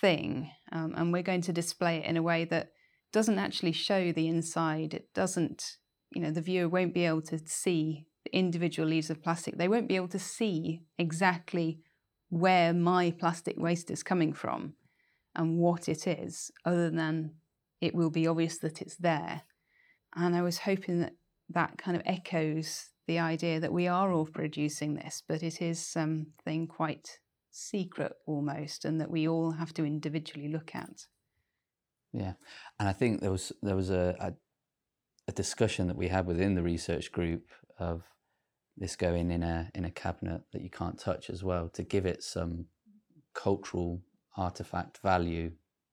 thing, 0.00 0.50
um, 0.72 0.94
and 0.96 1.12
we're 1.12 1.22
going 1.22 1.42
to 1.42 1.52
display 1.52 1.98
it 1.98 2.06
in 2.06 2.16
a 2.16 2.22
way 2.22 2.46
that 2.46 2.70
doesn't 3.12 3.38
actually 3.38 3.72
show 3.72 4.12
the 4.12 4.28
inside. 4.28 4.94
It 4.94 5.12
doesn't, 5.14 5.76
you 6.10 6.20
know, 6.20 6.30
the 6.30 6.40
viewer 6.40 6.68
won't 6.68 6.94
be 6.94 7.04
able 7.04 7.22
to 7.22 7.38
see 7.38 8.06
the 8.24 8.36
individual 8.36 8.88
leaves 8.88 9.10
of 9.10 9.22
plastic. 9.22 9.56
They 9.56 9.68
won't 9.68 9.88
be 9.88 9.96
able 9.96 10.08
to 10.08 10.18
see 10.18 10.82
exactly 10.98 11.80
where 12.28 12.72
my 12.72 13.10
plastic 13.10 13.56
waste 13.58 13.90
is 13.90 14.02
coming 14.02 14.32
from 14.32 14.74
and 15.34 15.58
what 15.58 15.88
it 15.88 16.06
is, 16.06 16.50
other 16.64 16.90
than 16.90 17.32
it 17.80 17.94
will 17.94 18.10
be 18.10 18.26
obvious 18.26 18.58
that 18.58 18.82
it's 18.82 18.96
there. 18.96 19.42
And 20.14 20.34
I 20.36 20.42
was 20.42 20.58
hoping 20.58 21.00
that 21.00 21.14
that 21.48 21.78
kind 21.78 21.96
of 21.96 22.02
echoes 22.04 22.90
the 23.06 23.18
idea 23.18 23.58
that 23.58 23.72
we 23.72 23.88
are 23.88 24.12
all 24.12 24.26
producing 24.26 24.94
this, 24.94 25.22
but 25.26 25.42
it 25.42 25.60
is 25.60 25.84
something 25.84 26.66
quite 26.66 27.18
secret 27.50 28.12
almost, 28.26 28.84
and 28.84 29.00
that 29.00 29.10
we 29.10 29.26
all 29.26 29.52
have 29.52 29.74
to 29.74 29.84
individually 29.84 30.48
look 30.48 30.74
at. 30.74 31.06
Yeah, 32.12 32.34
and 32.78 32.88
I 32.88 32.92
think 32.92 33.20
there 33.20 33.30
was 33.30 33.52
there 33.62 33.76
was 33.76 33.90
a, 33.90 34.16
a, 34.20 34.32
a 35.28 35.32
discussion 35.32 35.86
that 35.88 35.96
we 35.96 36.08
had 36.08 36.26
within 36.26 36.54
the 36.54 36.62
research 36.62 37.12
group 37.12 37.48
of 37.78 38.02
this 38.76 38.96
going 38.96 39.30
in 39.30 39.42
a 39.42 39.70
in 39.74 39.84
a 39.84 39.90
cabinet 39.90 40.42
that 40.52 40.62
you 40.62 40.70
can't 40.70 40.98
touch 40.98 41.30
as 41.30 41.44
well 41.44 41.68
to 41.68 41.82
give 41.82 42.06
it 42.06 42.22
some 42.22 42.66
cultural 43.34 44.00
artifact 44.36 44.98
value 45.02 45.52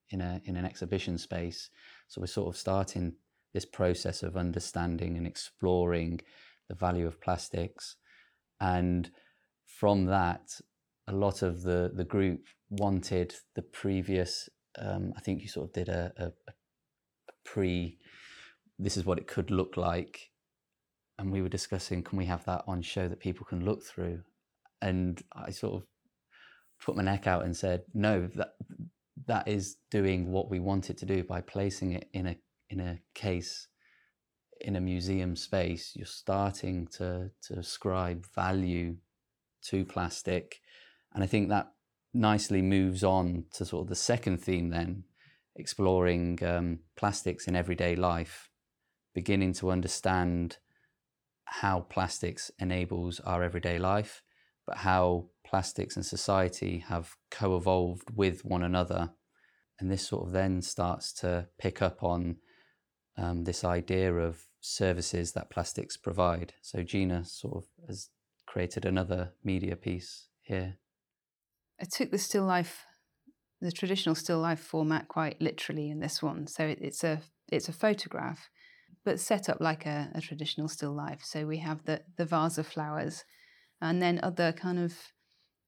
in 0.10 0.22
a 0.22 0.42
in 0.46 0.58
an 0.58 0.66
exhibition 0.66 1.18
space. 1.18 1.70
So 2.08 2.22
we're 2.22 2.28
sort 2.28 2.54
of 2.54 2.58
starting 2.58 3.14
this 3.54 3.66
process 3.66 4.24
of 4.24 4.38
understanding 4.38 5.18
and 5.18 5.26
exploring 5.26 6.22
the 6.70 6.76
value 6.76 7.08
of 7.08 7.22
plastics. 7.22 7.96
And 8.60 9.10
from 9.66 10.06
that, 10.06 10.60
a 11.08 11.14
lot 11.14 11.42
of 11.42 11.64
the, 11.64 11.92
the 11.94 12.04
group 12.04 12.48
wanted 12.70 13.36
the 13.56 13.62
previous, 13.62 14.50
um, 14.78 15.14
I 15.16 15.22
think 15.22 15.42
you 15.42 15.48
sort 15.48 15.70
of 15.70 15.74
did 15.74 15.90
a, 15.90 16.12
a, 16.18 16.26
a 16.26 16.54
pre, 17.46 17.98
this 18.80 18.98
is 18.98 19.06
what 19.06 19.18
it 19.18 19.28
could 19.28 19.52
look 19.52 19.78
like. 19.78 20.30
And 21.20 21.32
we 21.32 21.42
were 21.42 21.50
discussing, 21.50 22.04
can 22.04 22.18
we 22.18 22.26
have 22.26 22.46
that 22.46 22.64
on 22.68 22.82
show 22.82 23.08
that 23.08 23.20
people 23.20 23.46
can 23.46 23.66
look 23.66 23.84
through? 23.84 24.22
And 24.82 25.22
I 25.34 25.50
sort 25.50 25.82
of 25.82 25.88
put 26.84 26.96
my 26.96 27.04
neck 27.04 27.26
out 27.26 27.44
and 27.44 27.56
said, 27.56 27.84
no, 27.94 28.28
that 28.36 28.54
that 29.26 29.48
is 29.48 29.78
doing 29.90 30.32
what 30.32 30.50
we 30.50 30.60
wanted 30.60 30.98
to 31.00 31.06
do 31.06 31.24
by 31.24 31.42
placing 31.42 31.94
it 31.94 32.08
in 32.14 32.28
a 32.28 32.38
in 32.70 32.80
a 32.80 33.00
case 33.16 33.68
in 34.62 34.76
a 34.76 34.82
museum 34.82 35.36
space, 35.36 35.94
you're 35.96 36.06
starting 36.06 36.88
to, 36.88 37.30
to 37.44 37.54
ascribe 37.60 38.26
value 38.34 38.96
to 39.64 39.86
plastic. 39.86 40.60
And 41.14 41.24
I 41.24 41.28
think 41.28 41.50
that 41.50 41.72
nicely 42.18 42.62
moves 42.62 43.04
on 43.04 43.46
to 43.54 43.66
sort 43.66 43.84
of 43.84 43.90
the 43.90 43.96
second 43.96 44.38
theme 44.38 44.70
then, 44.70 45.04
exploring 45.56 46.40
um, 46.44 46.80
plastics 46.96 47.48
in 47.48 47.56
everyday 47.56 47.96
life, 47.96 48.50
beginning 49.14 49.54
to 49.54 49.72
understand 49.72 50.58
how 51.46 51.82
plastics 51.82 52.52
enables 52.60 53.20
our 53.22 53.44
everyday 53.44 53.78
life, 53.78 54.22
but 54.66 54.78
how 54.78 55.30
plastics 55.46 55.96
and 55.96 56.06
society 56.06 56.84
have 56.88 57.16
co-evolved 57.32 58.10
with 58.14 58.44
one 58.44 58.64
another. 58.64 59.12
And 59.80 59.92
this 59.92 60.08
sort 60.08 60.28
of 60.28 60.34
then 60.34 60.62
starts 60.62 61.14
to 61.14 61.48
pick 61.60 61.82
up 61.82 62.04
on 62.04 62.38
um, 63.18 63.44
this 63.44 63.64
idea 63.64 64.14
of 64.14 64.44
services 64.60 65.32
that 65.34 65.50
plastics 65.50 65.98
provide. 65.98 66.54
So 66.62 66.84
Gina 66.84 67.24
sort 67.26 67.58
of 67.58 67.66
has 67.88 68.10
created 68.46 68.86
another 68.86 69.34
media 69.44 69.76
piece 69.76 70.28
here. 70.42 70.78
I 71.80 71.86
took 71.86 72.12
the 72.12 72.18
still 72.18 72.46
life, 72.46 72.86
the 73.62 73.72
traditional 73.72 74.16
still 74.16 74.40
life 74.40 74.60
format 74.60 75.08
quite 75.08 75.42
literally 75.42 75.90
in 75.90 76.00
this 76.00 76.22
one. 76.22 76.48
So 76.48 76.66
it's 76.66 77.04
a 77.04 77.22
it's 77.52 77.70
a 77.70 77.74
photograph, 77.74 78.50
but 79.06 79.20
set 79.20 79.48
up 79.48 79.62
like 79.62 79.86
a, 79.86 80.10
a 80.14 80.22
traditional 80.22 80.68
still 80.68 80.94
life. 80.94 81.22
So 81.24 81.46
we 81.46 81.58
have 81.60 81.86
the 81.86 82.02
the 82.18 82.26
vase 82.26 82.58
of 82.58 82.68
flowers, 82.68 83.24
and 83.82 84.02
then 84.02 84.20
other 84.24 84.52
kind 84.52 84.80
of 84.80 84.94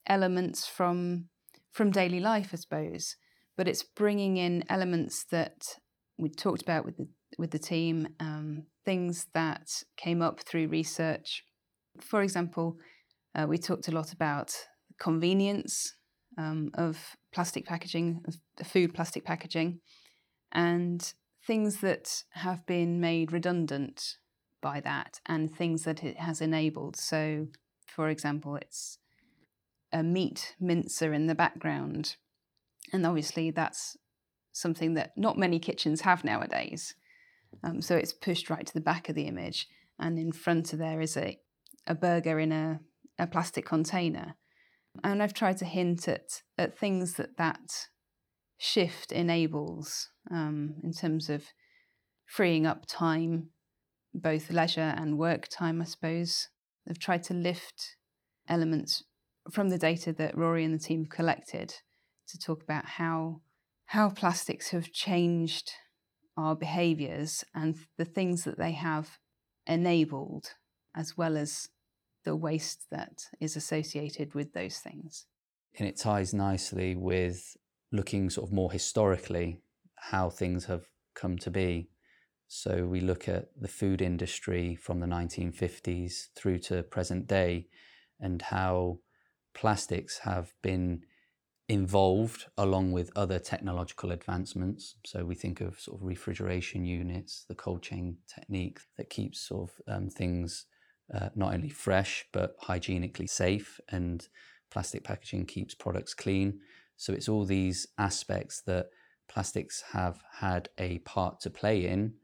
elements 0.08 0.66
from 0.66 1.30
from 1.72 1.92
daily 1.92 2.20
life, 2.20 2.50
I 2.54 2.58
suppose. 2.58 3.16
But 3.56 3.68
it's 3.68 3.84
bringing 3.84 4.38
in 4.38 4.64
elements 4.70 5.26
that 5.32 5.78
we 6.18 6.30
talked 6.30 6.62
about 6.62 6.86
with 6.86 6.98
the 6.98 7.08
with 7.38 7.52
the 7.52 7.60
team, 7.60 8.08
um, 8.20 8.64
things 8.84 9.28
that 9.34 9.84
came 9.96 10.22
up 10.22 10.40
through 10.40 10.68
research. 10.68 11.44
For 12.02 12.24
example, 12.24 12.78
uh, 13.36 13.46
we 13.48 13.58
talked 13.58 13.88
a 13.88 13.92
lot 13.92 14.12
about 14.12 14.54
convenience 15.00 15.94
um, 16.40 16.72
of 16.74 17.18
plastic 17.34 17.66
packaging, 17.66 18.24
of 18.26 18.66
food 18.66 18.94
plastic 18.94 19.26
packaging, 19.26 19.82
and 20.54 21.14
things 21.46 21.82
that 21.82 22.24
have 22.32 22.66
been 22.66 23.02
made 23.02 23.34
redundant 23.34 24.18
by 24.62 24.80
that, 24.80 25.20
and 25.26 25.54
things 25.54 25.84
that 25.84 26.04
it 26.04 26.18
has 26.18 26.40
enabled. 26.40 26.96
So, 26.96 27.48
for 27.86 28.08
example, 28.08 28.56
it's 28.56 29.00
a 29.92 30.02
meat 30.02 30.56
mincer 30.60 31.14
in 31.14 31.28
the 31.28 31.36
background, 31.36 32.16
and 32.94 33.06
obviously 33.06 33.52
that's 33.52 33.98
something 34.54 34.94
that 34.94 35.12
not 35.18 35.38
many 35.38 35.60
kitchens 35.60 36.02
have 36.02 36.24
nowadays. 36.24 36.96
Um, 37.64 37.82
so 37.82 37.96
it's 37.96 38.14
pushed 38.14 38.50
right 38.50 38.66
to 38.66 38.74
the 38.74 38.82
back 38.82 39.10
of 39.10 39.16
the 39.16 39.28
image, 39.28 39.68
and 40.00 40.18
in 40.18 40.32
front 40.32 40.72
of 40.72 40.80
there 40.80 41.02
is 41.02 41.18
a, 41.18 41.38
a 41.86 41.96
burger 41.96 42.40
in 42.40 42.54
a, 42.54 42.80
a 43.18 43.28
plastic 43.28 43.66
container. 43.66 44.36
And 45.04 45.22
I've 45.22 45.34
tried 45.34 45.58
to 45.58 45.66
hint 45.66 46.08
at, 46.08 46.42
at 46.58 46.78
things 46.78 47.14
that 47.16 47.38
that 47.38 47.88
shift 48.58 49.12
enables 49.12 50.10
um, 50.30 50.76
in 50.84 50.92
terms 50.94 51.30
of 51.30 51.46
freeing 52.26 52.66
up 52.66 52.86
time, 52.88 53.50
both 54.14 54.52
leisure 54.52 54.94
and 54.98 55.18
work 55.18 55.48
time, 55.48 55.82
I 55.82 55.86
suppose. 55.86 56.50
I've 56.90 57.00
tried 57.00 57.24
to 57.24 57.34
lift 57.34 57.96
elements 58.48 59.04
from 59.52 59.70
the 59.70 59.78
data 59.78 60.12
that 60.14 60.38
Rory 60.38 60.64
and 60.64 60.74
the 60.74 60.84
team 60.84 61.04
have 61.04 61.10
collected 61.10 61.74
to 62.28 62.38
talk 62.38 62.64
about 62.64 62.86
how 62.86 63.42
how 63.88 64.10
plastics 64.10 64.70
have 64.70 64.92
changed 64.92 65.72
our 66.38 66.56
behaviors 66.56 67.44
and 67.56 67.76
the 67.98 68.06
things 68.06 68.44
that 68.44 68.60
they 68.60 68.74
have 68.74 69.18
enabled 69.66 70.54
as 70.96 71.18
well 71.18 71.36
as 71.36 71.70
the 72.26 72.36
waste 72.36 72.86
that 72.92 73.24
is 73.40 73.56
associated 73.56 74.34
with 74.34 74.54
those 74.54 74.78
things. 74.78 75.26
And 75.78 75.88
it 75.88 75.98
ties 75.98 76.34
nicely 76.34 76.96
with 76.96 77.56
looking 77.92 78.30
sort 78.30 78.50
of 78.50 78.54
more 78.54 78.72
historically 78.72 79.62
how 79.96 80.30
things 80.30 80.66
have 80.66 80.86
come 81.16 81.38
to 81.40 81.52
be. 81.52 81.90
So 82.48 82.88
we 82.88 83.00
look 83.00 83.28
at 83.28 83.50
the 83.60 83.68
food 83.68 84.02
industry 84.02 84.76
from 84.76 85.00
the 85.00 85.06
1950s 85.06 86.28
through 86.36 86.60
to 86.60 86.84
present 86.84 87.28
day 87.28 87.68
and 88.20 88.42
how 88.42 89.00
plastics 89.54 90.20
have 90.20 90.54
been 90.62 91.04
involved 91.68 92.48
along 92.58 92.92
with 92.92 93.12
other 93.16 93.38
technological 93.38 94.12
advancements. 94.12 94.96
So 95.06 95.24
we 95.24 95.36
think 95.36 95.62
of 95.62 95.80
sort 95.80 96.02
of 96.02 96.08
refrigeration 96.08 96.84
units, 96.84 97.46
the 97.48 97.56
cold 97.56 97.84
chain 97.84 98.18
technique 98.34 98.80
that 98.98 99.12
keeps 99.12 99.48
sort 99.48 99.70
of 99.70 99.96
um, 99.96 100.10
things 100.10 100.66
uh, 101.14 101.30
not 101.36 101.54
only 101.54 101.70
fresh 101.70 102.26
but 102.32 102.56
hygienically 102.60 103.28
safe, 103.28 103.80
and 103.90 104.28
plastic 104.72 105.04
packaging 105.04 105.46
keeps 105.46 105.74
products 105.74 106.14
clean. 106.14 106.60
So 106.98 107.14
it's 107.14 107.30
all 107.30 107.46
these 107.46 107.88
aspects 107.98 108.62
that 108.68 108.88
plastics 109.30 109.84
have 109.94 110.22
had 110.40 110.70
a 110.78 111.00
part 111.00 111.40
to 111.42 111.50
play 111.50 111.86
in, 111.86 112.16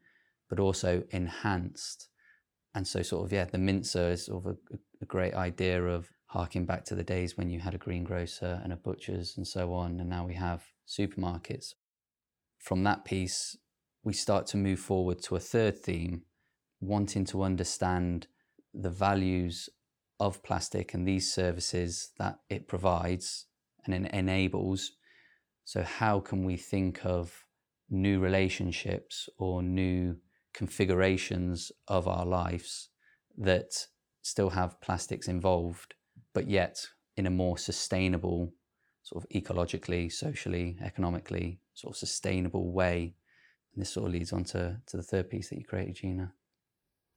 but 0.50 0.60
also 0.60 1.04
enhanced. 1.12 2.10
And 2.74 2.86
so, 2.86 3.02
sort 3.02 3.26
of, 3.26 3.32
yeah, 3.32 3.46
the 3.46 3.58
mincer 3.58 4.10
is 4.10 4.26
sort 4.26 4.46
of 4.46 4.52
a, 4.52 4.78
a 5.02 5.06
great 5.06 5.34
idea 5.34 5.82
of 5.82 6.10
harking 6.26 6.66
back 6.66 6.84
to 6.86 6.96
the 6.96 7.04
days 7.04 7.38
when 7.38 7.50
you 7.50 7.62
had 7.62 7.74
a 7.74 7.78
greengrocer 7.78 8.60
and 8.64 8.74
a 8.74 8.76
butcher's 8.76 9.38
and 9.38 9.48
so 9.48 9.74
on, 9.74 10.00
and 10.00 10.10
now 10.10 10.26
we 10.26 10.34
have 10.34 10.64
supermarkets. 10.86 11.76
From 12.60 12.84
that 12.84 13.06
piece, 13.06 13.56
we 14.04 14.14
start 14.14 14.46
to 14.48 14.58
move 14.58 14.80
forward 14.80 15.22
to 15.24 15.36
a 15.36 15.40
third 15.40 15.80
theme, 15.80 16.24
wanting 16.82 17.24
to 17.26 17.44
understand 17.44 18.28
the 18.82 18.90
values 18.90 19.70
of 20.20 20.44
plastic 20.44 20.94
and 20.94 21.08
these 21.08 21.34
services 21.34 22.12
that 22.18 22.40
it 22.50 22.68
provides 22.68 23.48
and 23.86 23.94
it 23.94 24.14
enables. 24.14 24.92
So, 25.64 25.84
how 25.84 26.20
can 26.20 26.44
we 26.44 26.58
think 26.58 27.06
of 27.06 27.46
new 27.90 28.20
relationships 28.20 29.30
or 29.38 29.62
new 29.62 30.18
configurations 30.54 31.72
of 31.88 32.08
our 32.08 32.26
lives 32.26 32.90
that 33.38 33.88
still 34.22 34.50
have 34.50 34.82
plastics 34.82 35.28
involved, 35.28 35.94
but 36.34 36.50
yet 36.50 36.88
in 37.18 37.28
a 37.28 37.32
more 37.32 37.58
sustainable, 37.58 38.54
sort 39.04 39.24
of 39.24 39.30
ecologically, 39.30 40.12
socially, 40.12 40.78
economically, 40.82 41.60
sort 41.74 41.94
of 41.94 41.98
sustainable 41.98 42.72
way? 42.72 43.16
And 43.74 43.82
this 43.82 43.90
sort 43.90 44.08
of 44.08 44.14
leads 44.14 44.32
on 44.32 44.46
to, 44.46 44.80
to 44.88 44.98
the 44.98 45.04
third 45.04 45.30
piece 45.30 45.50
that 45.50 45.58
you 45.58 45.66
created, 45.66 45.96
Gina. 45.96 46.32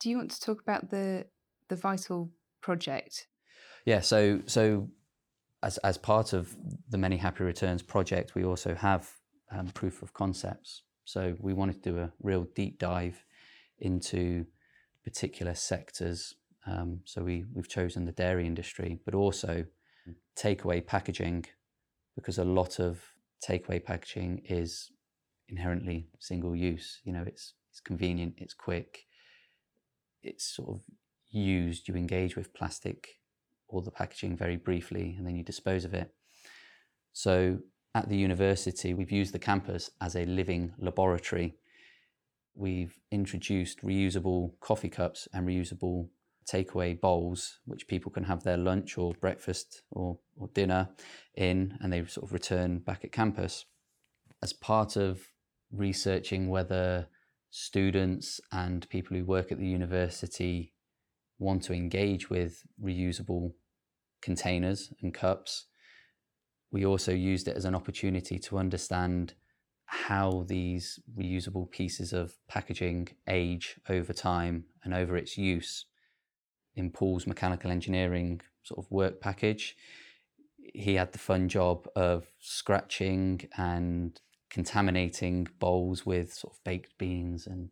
Do 0.00 0.10
you 0.10 0.16
want 0.16 0.30
to 0.32 0.40
talk 0.40 0.60
about 0.60 0.90
the 0.90 1.26
the 1.68 1.76
Vytal 1.76 2.30
project? 2.60 3.26
Yeah, 3.84 4.00
so 4.00 4.40
so 4.46 4.88
as 5.62 5.78
as 5.78 5.98
part 5.98 6.32
of 6.32 6.56
the 6.90 6.98
Many 6.98 7.16
Happy 7.16 7.44
Returns 7.44 7.82
project, 7.82 8.34
we 8.34 8.44
also 8.44 8.74
have 8.74 9.10
um, 9.50 9.68
proof 9.68 10.02
of 10.02 10.12
concepts. 10.12 10.82
So 11.04 11.36
we 11.40 11.54
wanted 11.54 11.82
to 11.82 11.90
do 11.90 11.98
a 11.98 12.12
real 12.22 12.46
deep 12.54 12.78
dive 12.78 13.24
into 13.78 14.44
particular 15.04 15.54
sectors. 15.54 16.34
Um, 16.66 17.00
so 17.04 17.22
we 17.22 17.44
we've 17.54 17.68
chosen 17.68 18.04
the 18.04 18.12
dairy 18.12 18.46
industry, 18.46 19.00
but 19.04 19.14
also 19.14 19.64
takeaway 20.36 20.84
packaging, 20.84 21.46
because 22.14 22.38
a 22.38 22.44
lot 22.44 22.78
of 22.78 23.00
takeaway 23.46 23.82
packaging 23.82 24.42
is 24.48 24.90
inherently 25.48 26.08
single 26.18 26.54
use. 26.54 27.00
You 27.04 27.12
know, 27.14 27.24
it's 27.26 27.54
it's 27.70 27.80
convenient, 27.80 28.34
it's 28.38 28.54
quick, 28.54 29.06
it's 30.22 30.44
sort 30.44 30.68
of 30.70 30.82
used, 31.30 31.88
you 31.88 31.94
engage 31.94 32.36
with 32.36 32.54
plastic 32.54 33.08
or 33.68 33.82
the 33.82 33.90
packaging 33.90 34.36
very 34.36 34.56
briefly 34.56 35.14
and 35.16 35.26
then 35.26 35.36
you 35.36 35.44
dispose 35.44 35.84
of 35.84 35.94
it. 35.94 36.14
So 37.12 37.58
at 37.94 38.08
the 38.08 38.16
university, 38.16 38.94
we've 38.94 39.10
used 39.10 39.34
the 39.34 39.38
campus 39.38 39.90
as 40.00 40.14
a 40.16 40.24
living 40.24 40.72
laboratory. 40.78 41.56
We've 42.54 42.98
introduced 43.10 43.82
reusable 43.82 44.52
coffee 44.60 44.88
cups 44.88 45.28
and 45.32 45.46
reusable 45.46 46.08
takeaway 46.50 46.98
bowls, 46.98 47.58
which 47.66 47.88
people 47.88 48.10
can 48.10 48.24
have 48.24 48.42
their 48.42 48.56
lunch 48.56 48.96
or 48.96 49.14
breakfast 49.20 49.82
or, 49.90 50.18
or 50.36 50.48
dinner 50.54 50.88
in, 51.34 51.76
and 51.80 51.92
they 51.92 52.04
sort 52.06 52.24
of 52.24 52.32
return 52.32 52.78
back 52.78 53.04
at 53.04 53.12
campus. 53.12 53.66
As 54.42 54.52
part 54.52 54.96
of 54.96 55.20
researching 55.70 56.48
whether 56.48 57.08
students 57.50 58.40
and 58.52 58.88
people 58.88 59.16
who 59.16 59.24
work 59.24 59.52
at 59.52 59.58
the 59.58 59.66
university 59.66 60.72
want 61.38 61.62
to 61.64 61.72
engage 61.72 62.30
with 62.30 62.62
reusable 62.82 63.52
containers 64.20 64.92
and 65.02 65.14
cups. 65.14 65.66
We 66.70 66.84
also 66.84 67.12
used 67.12 67.48
it 67.48 67.56
as 67.56 67.64
an 67.64 67.74
opportunity 67.74 68.38
to 68.40 68.58
understand 68.58 69.34
how 69.86 70.44
these 70.48 71.00
reusable 71.18 71.70
pieces 71.70 72.12
of 72.12 72.34
packaging 72.46 73.08
age 73.26 73.80
over 73.88 74.12
time 74.12 74.64
and 74.84 74.92
over 74.92 75.16
its 75.16 75.38
use. 75.38 75.86
In 76.74 76.90
Paul's 76.90 77.26
mechanical 77.26 77.70
engineering 77.70 78.42
sort 78.62 78.84
of 78.84 78.90
work 78.90 79.20
package, 79.20 79.76
he 80.74 80.96
had 80.96 81.12
the 81.12 81.18
fun 81.18 81.48
job 81.48 81.88
of 81.96 82.26
scratching 82.38 83.48
and 83.56 84.20
contaminating 84.50 85.48
bowls 85.58 86.04
with 86.04 86.34
sort 86.34 86.54
of 86.54 86.64
baked 86.64 86.96
beans 86.98 87.46
and 87.46 87.70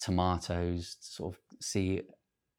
tomatoes 0.00 0.96
to 1.00 1.06
sort 1.06 1.34
of 1.34 1.40
see 1.60 2.02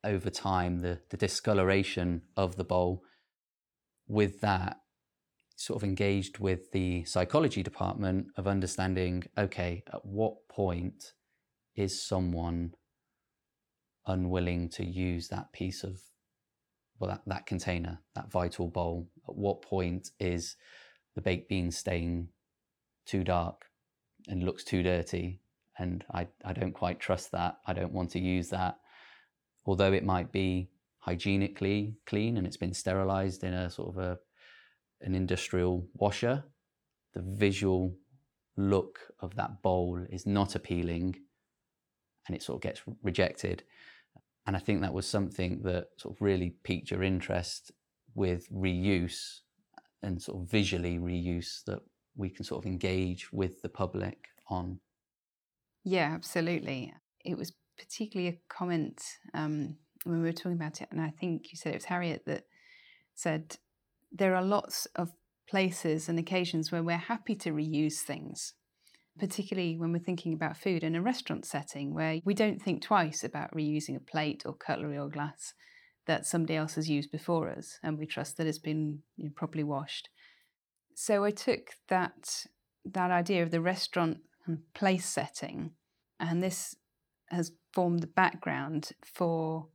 over 0.04 0.30
time 0.30 0.80
the, 0.80 1.00
the 1.10 1.18
discoloration 1.18 2.24
of 2.36 2.56
the 2.56 2.64
bowl. 2.64 3.04
With 4.08 4.42
that, 4.42 4.78
sort 5.56 5.82
of 5.82 5.88
engaged 5.88 6.40
with 6.40 6.72
the 6.72 7.06
psychology 7.06 7.64
department 7.64 8.28
of 8.38 8.48
understanding 8.48 9.24
okay, 9.38 9.84
at 9.94 10.06
what 10.06 10.48
point 10.50 11.14
is 11.76 12.06
someone 12.06 12.74
unwilling 14.06 14.70
to 14.70 14.86
use 14.86 15.30
that 15.30 15.54
piece 15.54 15.84
of 15.84 16.02
well 17.00 17.10
that, 17.10 17.22
that 17.26 17.46
container 17.46 18.00
that 18.16 18.30
Vytal 18.30 18.72
bowl? 18.72 19.08
At 19.28 19.36
what 19.36 19.62
point 19.62 20.10
is 20.20 20.56
the 21.16 21.22
baked 21.22 21.50
bean 21.50 21.72
stain 21.72 22.30
too 23.06 23.24
dark 23.24 23.66
and 24.28 24.44
looks 24.44 24.64
too 24.64 24.84
dirty? 24.84 25.40
And 25.78 26.04
I, 26.14 26.28
I 26.46 26.54
don't 26.54 26.74
quite 26.74 27.00
trust 27.00 27.32
that. 27.32 27.58
I 27.66 27.74
don't 27.74 27.94
want 27.94 28.12
to 28.12 28.20
use 28.20 28.50
that 28.50 28.78
although 29.66 29.94
it 29.94 30.06
might 30.06 30.32
be 30.32 30.70
hygienically 31.00 31.96
clean 32.06 32.38
and 32.38 32.48
it's 32.48 32.58
been 32.58 32.74
sterilized 32.74 33.44
in 33.44 33.54
a 33.54 33.70
sort 33.70 33.90
of 33.90 33.98
a 33.98 34.20
an 35.02 35.16
industrial 35.16 35.86
washer, 35.96 36.44
the 37.14 37.22
visual 37.22 37.94
look 38.56 39.00
of 39.20 39.36
that 39.36 39.62
bowl 39.62 40.06
is 40.10 40.26
not 40.26 40.56
appealing 40.56 41.16
and 42.26 42.36
it 42.36 42.42
sort 42.42 42.58
of 42.58 42.62
gets 42.62 42.82
rejected. 43.02 43.64
And 44.46 44.56
I 44.56 44.60
think 44.60 44.82
that 44.82 44.94
was 44.94 45.08
something 45.08 45.62
that 45.64 45.88
sort 45.98 46.16
of 46.16 46.22
really 46.22 46.56
piqued 46.64 46.92
your 46.92 47.04
interest 47.04 47.72
with 48.16 48.50
reuse 48.50 49.40
and 50.02 50.22
sort 50.22 50.42
of 50.42 50.50
visually 50.50 51.00
reuse 51.00 51.64
that 51.66 51.80
we 52.16 52.30
can 52.30 52.46
sort 52.46 52.64
of 52.64 52.70
engage 52.70 53.32
with 53.34 53.62
the 53.62 53.70
public 53.70 54.28
on. 54.50 54.80
Yeah, 55.84 56.12
absolutely. 56.14 56.94
It 57.26 57.38
was 57.38 57.54
particularly 57.78 58.36
a 58.36 58.54
comment 58.54 59.02
um, 59.34 59.76
when 60.04 60.22
we 60.22 60.28
were 60.28 60.34
talking 60.34 60.54
about 60.54 60.82
it, 60.82 60.90
and 60.92 61.02
I 61.02 61.10
think 61.10 61.52
you 61.52 61.58
said 61.58 61.74
it 61.74 61.78
was 61.78 61.86
Harriet 61.86 62.24
that 62.26 62.46
said 63.16 63.58
there 64.12 64.36
are 64.36 64.44
lots 64.44 64.86
of 64.96 65.12
places 65.50 66.10
and 66.10 66.18
occasions 66.18 66.72
where 66.72 66.84
we're 66.84 66.98
happy 66.98 67.36
to 67.36 67.52
reuse 67.52 68.00
things, 68.00 68.54
particularly 69.20 69.78
when 69.78 69.92
we're 69.92 70.00
thinking 70.00 70.34
about 70.34 70.58
food 70.58 70.84
in 70.84 70.96
a 70.96 71.02
restaurant 71.02 71.46
setting 71.46 71.94
where 71.94 72.20
we 72.24 72.34
don't 72.34 72.62
think 72.62 72.82
twice 72.82 73.24
about 73.24 73.54
reusing 73.54 73.96
a 73.96 74.00
plate 74.00 74.44
or 74.46 74.54
cutlery 74.54 74.98
or 74.98 75.10
glass 75.10 75.54
that 76.06 76.26
somebody 76.26 76.56
else 76.56 76.76
has 76.76 76.90
used 76.90 77.12
before 77.12 77.50
us, 77.50 77.80
and 77.82 77.98
we 77.98 78.06
trust 78.06 78.38
that 78.38 78.48
it's 78.48 78.60
been 78.60 79.00
you 79.16 79.26
know, 79.26 79.32
properly 79.36 79.64
washed. 79.64 80.10
So 80.96 81.24
I 81.24 81.32
took 81.32 81.72
that 81.88 82.46
that 82.86 83.12
idea 83.12 83.42
of 83.42 83.52
the 83.52 83.62
restaurant 83.62 84.18
and 84.46 84.60
place 84.74 85.06
setting, 85.06 85.72
and 86.20 86.44
this 86.44 86.76
has 87.34 87.52
formed 87.74 88.02
the 88.02 88.08
background 88.08 88.92
for 89.04 89.68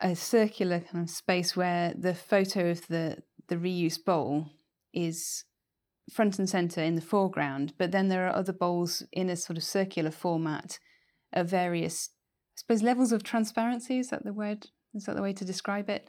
a 0.00 0.14
circular 0.14 0.80
kind 0.80 1.04
of 1.04 1.10
space 1.10 1.56
where 1.56 1.92
the 1.96 2.14
photo 2.14 2.70
of 2.70 2.86
the 2.88 3.18
the 3.48 3.56
reuse 3.56 4.02
bowl 4.02 4.46
is 4.94 5.44
front 6.10 6.38
and 6.38 6.48
center 6.48 6.82
in 6.82 6.94
the 6.94 7.00
foreground, 7.00 7.74
but 7.78 7.92
then 7.92 8.08
there 8.08 8.26
are 8.26 8.34
other 8.34 8.52
bowls 8.52 9.02
in 9.12 9.28
a 9.28 9.36
sort 9.36 9.56
of 9.56 9.64
circular 9.64 10.10
format 10.10 10.78
of 11.32 11.48
various, 11.48 12.10
I 12.56 12.60
suppose, 12.60 12.82
levels 12.82 13.12
of 13.12 13.22
transparency. 13.22 13.98
Is 13.98 14.10
that 14.10 14.24
the 14.24 14.32
word? 14.32 14.68
Is 14.94 15.04
that 15.04 15.16
the 15.16 15.22
way 15.22 15.32
to 15.32 15.44
describe 15.44 15.88
it? 15.88 16.08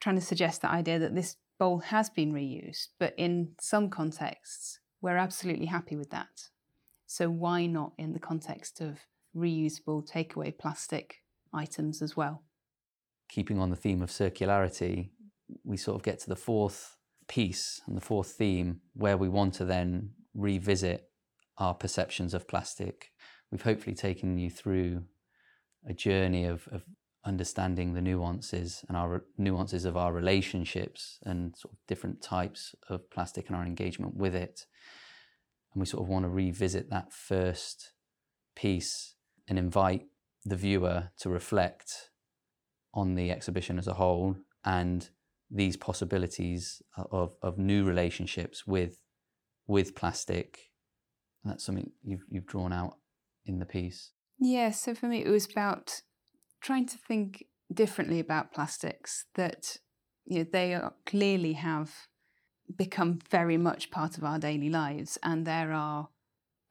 Trying 0.00 0.16
to 0.16 0.22
suggest 0.22 0.62
the 0.62 0.70
idea 0.70 0.98
that 0.98 1.14
this 1.14 1.36
bowl 1.58 1.78
has 1.78 2.10
been 2.10 2.32
reused, 2.32 2.88
but 2.98 3.14
in 3.16 3.52
some 3.60 3.90
contexts, 3.90 4.80
we're 5.00 5.16
absolutely 5.16 5.66
happy 5.66 5.96
with 5.96 6.10
that. 6.10 6.48
So 7.06 7.28
why 7.28 7.66
not 7.66 7.92
in 7.98 8.12
the 8.12 8.18
context 8.18 8.80
of 8.80 8.98
reusable 9.36 10.08
takeaway 10.08 10.56
plastic 10.56 11.22
items 11.52 12.02
as 12.02 12.16
well? 12.16 12.42
Keeping 13.28 13.58
on 13.58 13.70
the 13.70 13.76
theme 13.76 14.02
of 14.02 14.10
circularity, 14.10 15.10
we 15.64 15.76
sort 15.76 15.96
of 15.96 16.02
get 16.02 16.18
to 16.20 16.28
the 16.28 16.36
fourth 16.36 16.96
piece 17.28 17.80
and 17.86 17.96
the 17.96 18.00
fourth 18.00 18.32
theme 18.32 18.80
where 18.94 19.16
we 19.16 19.28
want 19.28 19.54
to 19.54 19.64
then 19.64 20.10
revisit 20.34 21.08
our 21.58 21.74
perceptions 21.74 22.34
of 22.34 22.48
plastic. 22.48 23.10
We've 23.50 23.62
hopefully 23.62 23.94
taken 23.94 24.38
you 24.38 24.50
through 24.50 25.04
a 25.88 25.94
journey 25.94 26.44
of, 26.44 26.66
of 26.72 26.82
understanding 27.24 27.94
the 27.94 28.02
nuances 28.02 28.84
and 28.88 28.96
our 28.96 29.24
nuances 29.38 29.84
of 29.84 29.96
our 29.96 30.12
relationships 30.12 31.18
and 31.24 31.56
sort 31.56 31.72
of 31.72 31.78
different 31.86 32.22
types 32.22 32.74
of 32.88 33.08
plastic 33.10 33.48
and 33.48 33.56
our 33.56 33.64
engagement 33.64 34.16
with 34.16 34.34
it. 34.34 34.66
And 35.72 35.80
we 35.80 35.86
sort 35.86 36.02
of 36.02 36.08
want 36.08 36.24
to 36.24 36.28
revisit 36.28 36.90
that 36.90 37.12
first 37.12 37.92
piece 38.54 39.13
and 39.48 39.58
invite 39.58 40.06
the 40.44 40.56
viewer 40.56 41.10
to 41.18 41.28
reflect 41.28 42.10
on 42.92 43.14
the 43.14 43.30
exhibition 43.30 43.78
as 43.78 43.88
a 43.88 43.94
whole 43.94 44.36
and 44.64 45.10
these 45.50 45.76
possibilities 45.76 46.82
of, 46.96 47.34
of 47.42 47.58
new 47.58 47.84
relationships 47.84 48.66
with 48.66 48.98
with 49.66 49.94
plastic. 49.94 50.70
And 51.42 51.52
that's 51.52 51.64
something 51.64 51.92
you've 52.02 52.24
you've 52.28 52.46
drawn 52.46 52.72
out 52.72 52.98
in 53.44 53.58
the 53.58 53.66
piece. 53.66 54.12
Yeah, 54.38 54.70
so 54.70 54.94
for 54.94 55.06
me 55.06 55.24
it 55.24 55.30
was 55.30 55.50
about 55.50 56.02
trying 56.60 56.86
to 56.86 56.98
think 56.98 57.44
differently 57.72 58.20
about 58.20 58.52
plastics 58.52 59.26
that 59.34 59.78
you 60.24 60.38
know 60.38 60.46
they 60.50 60.74
are, 60.74 60.94
clearly 61.06 61.54
have 61.54 61.92
become 62.74 63.18
very 63.30 63.58
much 63.58 63.90
part 63.90 64.16
of 64.16 64.24
our 64.24 64.38
daily 64.38 64.70
lives 64.70 65.18
and 65.22 65.46
there 65.46 65.72
are 65.72 66.08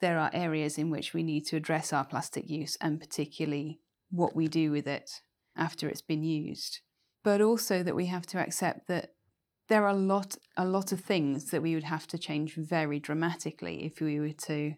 there 0.03 0.19
are 0.19 0.29
areas 0.33 0.77
in 0.77 0.89
which 0.89 1.13
we 1.13 1.23
need 1.23 1.45
to 1.45 1.55
address 1.55 1.93
our 1.93 2.03
plastic 2.03 2.49
use 2.49 2.77
and 2.81 2.99
particularly 2.99 3.79
what 4.11 4.35
we 4.35 4.49
do 4.49 4.69
with 4.69 4.85
it 4.85 5.09
after 5.55 5.87
it's 5.87 6.01
been 6.01 6.23
used 6.23 6.81
but 7.23 7.39
also 7.39 7.81
that 7.83 7.95
we 7.95 8.07
have 8.07 8.25
to 8.25 8.37
accept 8.37 8.85
that 8.89 9.13
there 9.69 9.85
are 9.85 9.95
a 9.95 10.05
lot 10.13 10.35
a 10.57 10.65
lot 10.65 10.91
of 10.91 10.99
things 10.99 11.51
that 11.51 11.61
we 11.61 11.73
would 11.73 11.85
have 11.85 12.05
to 12.05 12.17
change 12.17 12.55
very 12.55 12.99
dramatically 12.99 13.85
if 13.85 14.01
we 14.01 14.19
were 14.19 14.33
to 14.33 14.73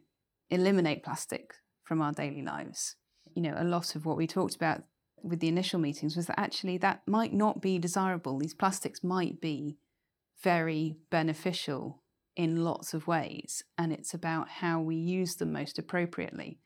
eliminate 0.52 1.04
plastic 1.04 1.56
from 1.84 2.04
our 2.04 2.12
daily 2.12 2.44
lives 2.44 2.96
you 3.34 3.42
know 3.42 3.56
a 3.58 3.64
lot 3.64 3.96
of 3.96 4.06
what 4.06 4.18
we 4.18 4.28
talked 4.28 4.56
about 4.56 4.84
with 5.26 5.40
the 5.40 5.48
initial 5.48 5.80
meetings 5.80 6.16
was 6.16 6.28
that 6.28 6.40
actually 6.40 6.78
that 6.78 7.02
might 7.08 7.34
not 7.34 7.60
be 7.60 7.80
desirable. 7.80 8.38
These 8.38 8.54
plastics 8.54 9.04
might 9.04 9.42
be 9.42 9.78
very 10.44 10.98
beneficial 11.10 12.04
in 12.36 12.64
lots 12.64 12.94
of 12.94 13.08
ways, 13.08 13.64
and 13.78 13.94
it's 13.94 14.14
about 14.14 14.50
how 14.50 14.82
we 14.82 14.96
use 14.96 15.36
them 15.36 15.54
most 15.54 15.80
appropriately. 15.80 16.60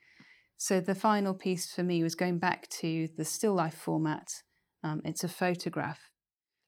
So 0.58 0.82
the 0.82 0.96
final 0.96 1.34
piece 1.34 1.72
for 1.74 1.84
me 1.84 2.04
was 2.04 2.16
going 2.16 2.40
back 2.40 2.68
to 2.82 3.08
the 3.18 3.26
still 3.26 3.54
life 3.54 3.76
format. 3.76 4.28
Um, 4.84 5.02
it's 5.06 5.24
a 5.24 5.30
photograph, 5.30 6.00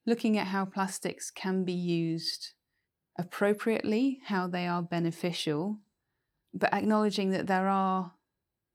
looking 0.05 0.37
at 0.37 0.47
how 0.47 0.65
plastics 0.65 1.31
can 1.31 1.63
be 1.63 1.73
used 1.73 2.53
appropriately, 3.17 4.19
how 4.25 4.47
they 4.47 4.67
are 4.67 4.81
beneficial, 4.81 5.79
but 6.53 6.73
acknowledging 6.73 7.31
that 7.31 7.47
there 7.47 7.67
are 7.67 8.13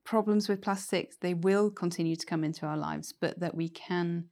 problems 0.05 0.49
with 0.49 0.63
plastics, 0.63 1.17
they 1.21 1.35
will 1.35 1.71
continue 1.71 2.17
to 2.17 2.27
come 2.27 2.45
into 2.45 2.65
our 2.65 2.77
lives, 2.77 3.13
but 3.19 3.41
that 3.41 3.55
we 3.55 3.69
can 3.69 4.27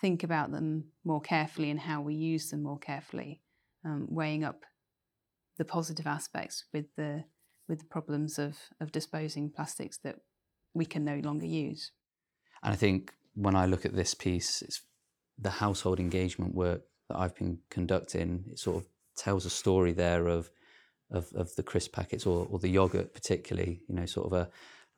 think 0.00 0.22
about 0.22 0.50
them 0.50 0.84
more 1.04 1.20
carefully 1.20 1.70
and 1.70 1.80
how 1.80 2.00
we 2.00 2.14
use 2.14 2.50
them 2.50 2.62
more 2.62 2.78
carefully, 2.78 3.42
um, 3.84 4.06
weighing 4.08 4.44
up 4.44 4.64
the 5.60 5.64
positive 5.66 6.06
aspects 6.06 6.64
with 6.72 6.86
the 6.96 7.22
with 7.68 7.80
the 7.80 7.84
problems 7.84 8.38
of 8.38 8.56
of 8.80 8.90
disposing 8.90 9.50
plastics 9.50 9.98
that 9.98 10.16
we 10.72 10.86
can 10.86 11.04
no 11.04 11.16
longer 11.16 11.44
use. 11.44 11.92
And 12.62 12.72
I 12.72 12.76
think 12.76 13.12
when 13.34 13.54
I 13.54 13.66
look 13.66 13.84
at 13.84 13.94
this 13.94 14.14
piece, 14.14 14.62
it's 14.62 14.80
the 15.38 15.50
household 15.50 16.00
engagement 16.00 16.54
work 16.54 16.80
that 17.08 17.18
I've 17.18 17.34
been 17.34 17.58
conducting. 17.68 18.44
It 18.50 18.58
sort 18.58 18.78
of 18.78 18.86
tells 19.16 19.44
a 19.44 19.50
story 19.50 19.92
there 19.92 20.28
of 20.28 20.50
of, 21.10 21.30
of 21.34 21.54
the 21.56 21.62
crisp 21.62 21.92
packets 21.92 22.24
or, 22.24 22.46
or 22.50 22.58
the 22.58 22.70
yogurt, 22.70 23.12
particularly. 23.12 23.82
You 23.86 23.96
know, 23.96 24.06
sort 24.06 24.28
of 24.28 24.32
a 24.32 24.48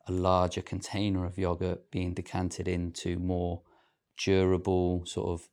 a 0.07 0.13
larger 0.13 0.61
container 0.61 1.25
of 1.25 1.37
yogurt 1.37 1.91
being 1.91 2.13
decanted 2.13 2.69
into 2.69 3.19
more 3.19 3.63
durable, 4.17 5.05
sort 5.05 5.27
of 5.27 5.49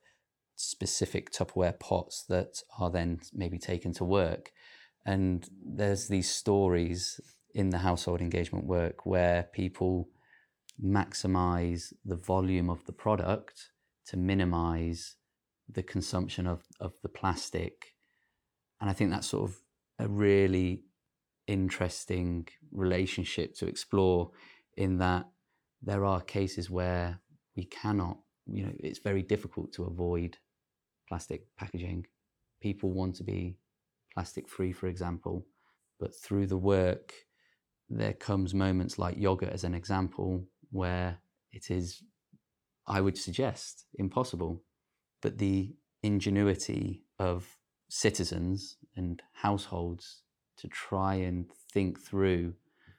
specific 0.55 1.33
Tupperware 1.33 1.81
pots 1.81 2.25
that 2.29 2.63
are 2.79 2.91
then 2.91 3.21
maybe 3.33 3.59
taken 3.59 3.93
to 3.95 4.05
work. 4.05 4.53
And 5.07 5.49
there's 5.65 6.09
these 6.09 6.31
stories 6.31 7.21
in 7.55 7.71
the 7.71 7.79
household 7.79 8.21
engagement 8.21 8.67
work 8.67 9.07
where 9.07 9.45
people 9.53 10.09
maximize 10.83 11.93
the 12.05 12.17
volume 12.17 12.71
of 12.71 12.85
the 12.87 12.93
product 12.93 13.71
to 14.07 14.17
minimize 14.17 15.17
the 15.69 15.83
consumption 15.83 16.47
of, 16.47 16.63
of 16.81 16.93
the 17.03 17.09
plastic. 17.09 17.95
And 18.81 18.89
I 18.89 18.93
think 18.93 19.11
that's 19.11 19.29
sort 19.29 19.51
of 19.51 19.57
a 19.99 20.09
really 20.09 20.85
interesting 21.47 22.49
relationship 22.73 23.55
to 23.57 23.67
explore 23.67 24.31
in 24.77 24.99
that 24.99 25.27
there 25.83 26.05
are 26.05 26.21
cases 26.21 26.71
where 26.71 27.21
we 27.57 27.65
cannot, 27.65 28.19
you 28.47 28.65
know, 28.65 28.73
it's 28.79 29.01
very 29.01 29.23
difficult 29.23 29.73
to 29.75 29.85
avoid 29.85 30.39
plastic 31.09 31.45
packaging. 31.57 32.07
People 32.61 32.93
want 32.93 33.17
to 33.17 33.25
be 33.25 33.57
plastic 34.15 34.49
free, 34.49 34.73
for 34.73 34.87
example, 34.87 35.47
but 35.99 36.15
through 36.15 36.47
the 36.47 36.57
work, 36.57 37.13
there 37.89 38.13
comes 38.13 38.55
moments 38.55 38.99
like 38.99 39.17
yogurt 39.19 39.51
as 39.51 39.65
an 39.65 39.75
example 39.75 40.45
where 40.71 41.19
it 41.53 41.71
is, 41.71 42.03
I 42.87 43.01
would 43.01 43.19
suggest, 43.19 43.87
impossible. 43.95 44.63
But 45.21 45.39
the 45.39 45.75
ingenuity 46.03 47.05
of 47.19 47.59
citizens 47.89 48.77
and 48.97 49.21
households 49.33 50.23
to 50.59 50.69
try 50.69 51.15
and 51.17 51.47
think 51.73 52.01
through, 52.01 52.55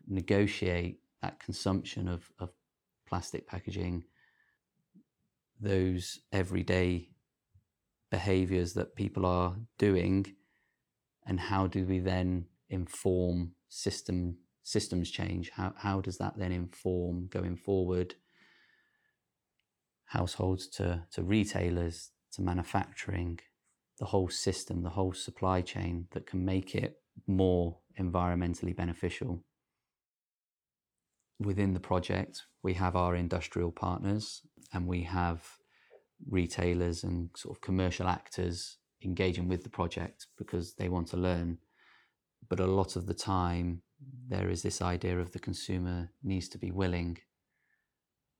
negotiate 0.07 0.99
that 1.21 1.39
consumption 1.39 2.07
of, 2.07 2.29
of 2.39 2.49
plastic 3.07 3.47
packaging, 3.47 4.03
those 5.59 6.19
everyday 6.31 7.09
behaviors 8.09 8.73
that 8.73 8.95
people 8.95 9.25
are 9.25 9.55
doing, 9.77 10.25
and 11.25 11.39
how 11.39 11.67
do 11.67 11.85
we 11.85 11.99
then 11.99 12.45
inform 12.69 13.53
system 13.69 14.37
systems 14.63 15.09
change? 15.09 15.49
How, 15.51 15.73
how 15.75 16.01
does 16.01 16.17
that 16.19 16.37
then 16.37 16.51
inform 16.51 17.27
going 17.27 17.55
forward 17.55 18.15
households 20.05 20.67
to, 20.67 21.03
to 21.11 21.23
retailers 21.23 22.11
to 22.33 22.41
manufacturing, 22.41 23.39
the 23.99 24.05
whole 24.05 24.29
system, 24.29 24.83
the 24.83 24.89
whole 24.89 25.13
supply 25.13 25.61
chain 25.61 26.07
that 26.11 26.25
can 26.25 26.43
make 26.43 26.75
it 26.75 26.97
more 27.27 27.77
environmentally 27.99 28.75
beneficial. 28.75 29.43
Within 31.39 31.73
the 31.73 31.79
project, 31.79 32.43
we 32.61 32.73
have 32.73 32.95
our 32.95 33.15
industrial 33.15 33.71
partners 33.71 34.41
and 34.73 34.87
we 34.87 35.03
have 35.03 35.43
retailers 36.29 37.03
and 37.03 37.29
sort 37.35 37.57
of 37.57 37.61
commercial 37.61 38.07
actors 38.07 38.77
engaging 39.03 39.47
with 39.47 39.63
the 39.63 39.69
project 39.69 40.27
because 40.37 40.73
they 40.75 40.89
want 40.89 41.07
to 41.07 41.17
learn. 41.17 41.57
But 42.49 42.59
a 42.59 42.67
lot 42.67 42.95
of 42.95 43.05
the 43.05 43.13
time, 43.13 43.81
there 44.27 44.49
is 44.49 44.61
this 44.61 44.81
idea 44.81 45.19
of 45.19 45.31
the 45.31 45.39
consumer 45.39 46.09
needs 46.23 46.49
to 46.49 46.57
be 46.57 46.71
willing 46.71 47.17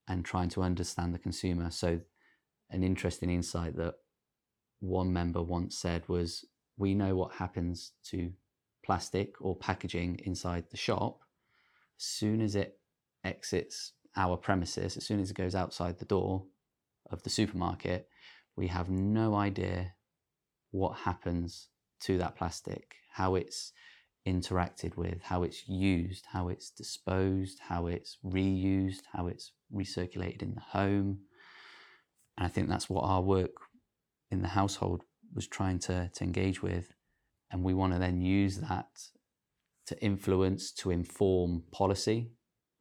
and 0.07 0.25
trying 0.25 0.49
to 0.49 0.63
understand 0.63 1.13
the 1.13 1.19
consumer. 1.19 1.69
So, 1.71 1.99
an 2.69 2.83
interesting 2.83 3.29
insight 3.29 3.75
that 3.77 3.95
one 4.79 5.13
member 5.13 5.41
once 5.41 5.77
said 5.77 6.07
was 6.07 6.45
we 6.77 6.95
know 6.95 7.15
what 7.15 7.33
happens 7.33 7.91
to 8.05 8.31
plastic 8.83 9.35
or 9.39 9.55
packaging 9.55 10.19
inside 10.25 10.65
the 10.69 10.77
shop, 10.77 11.21
as 11.99 12.05
soon 12.05 12.41
as 12.41 12.55
it 12.55 12.79
exits 13.23 13.93
our 14.15 14.35
premises, 14.35 14.97
as 14.97 15.05
soon 15.05 15.19
as 15.19 15.29
it 15.29 15.37
goes 15.37 15.55
outside 15.55 15.99
the 15.99 16.05
door 16.05 16.43
of 17.11 17.21
the 17.23 17.29
supermarket, 17.29 18.07
we 18.55 18.67
have 18.67 18.89
no 18.89 19.35
idea 19.35 19.93
what 20.71 20.99
happens 20.99 21.69
to 22.01 22.17
that 22.17 22.35
plastic, 22.35 22.95
how 23.13 23.35
it's 23.35 23.73
interacted 24.27 24.95
with, 24.95 25.21
how 25.23 25.43
it's 25.43 25.67
used, 25.67 26.25
how 26.31 26.49
it's 26.49 26.69
disposed, 26.69 27.59
how 27.67 27.87
it's 27.87 28.17
reused, 28.25 29.01
how 29.13 29.27
it's 29.27 29.51
recirculated 29.73 30.41
in 30.41 30.55
the 30.55 30.61
home. 30.61 31.19
And 32.37 32.45
I 32.45 32.49
think 32.49 32.69
that's 32.69 32.89
what 32.89 33.03
our 33.03 33.21
work 33.21 33.51
in 34.29 34.41
the 34.41 34.49
household 34.49 35.01
was 35.33 35.47
trying 35.47 35.79
to, 35.79 36.09
to 36.13 36.23
engage 36.23 36.61
with. 36.61 36.93
And 37.51 37.63
we 37.63 37.73
want 37.73 37.93
to 37.93 37.99
then 37.99 38.21
use 38.21 38.57
that 38.57 38.87
to 39.87 40.01
influence, 40.01 40.71
to 40.71 40.91
inform 40.91 41.63
policy, 41.71 42.31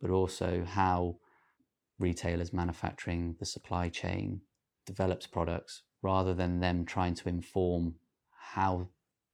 but 0.01 0.11
also 0.11 0.65
how 0.67 1.17
retailers, 1.99 2.53
manufacturing, 2.53 3.37
the 3.41 3.47
supply 3.47 3.89
chain 3.89 4.43
develops 4.87 5.27
products 5.27 5.83
rather 6.03 6.35
than 6.35 6.61
them 6.61 6.85
trying 6.85 7.15
to 7.15 7.29
inform 7.29 7.95
how 8.31 8.89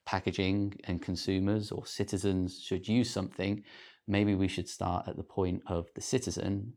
packaging 0.05 0.75
and 0.85 1.03
consumers 1.03 1.71
or 1.73 1.85
citizens 1.87 2.61
should 2.61 2.87
use 2.89 3.11
something. 3.11 3.63
Maybe 4.07 4.35
we 4.35 4.49
should 4.49 4.69
start 4.69 5.09
at 5.09 5.17
the 5.17 5.23
point 5.23 5.63
of 5.67 5.89
the 5.95 6.01
citizen 6.01 6.75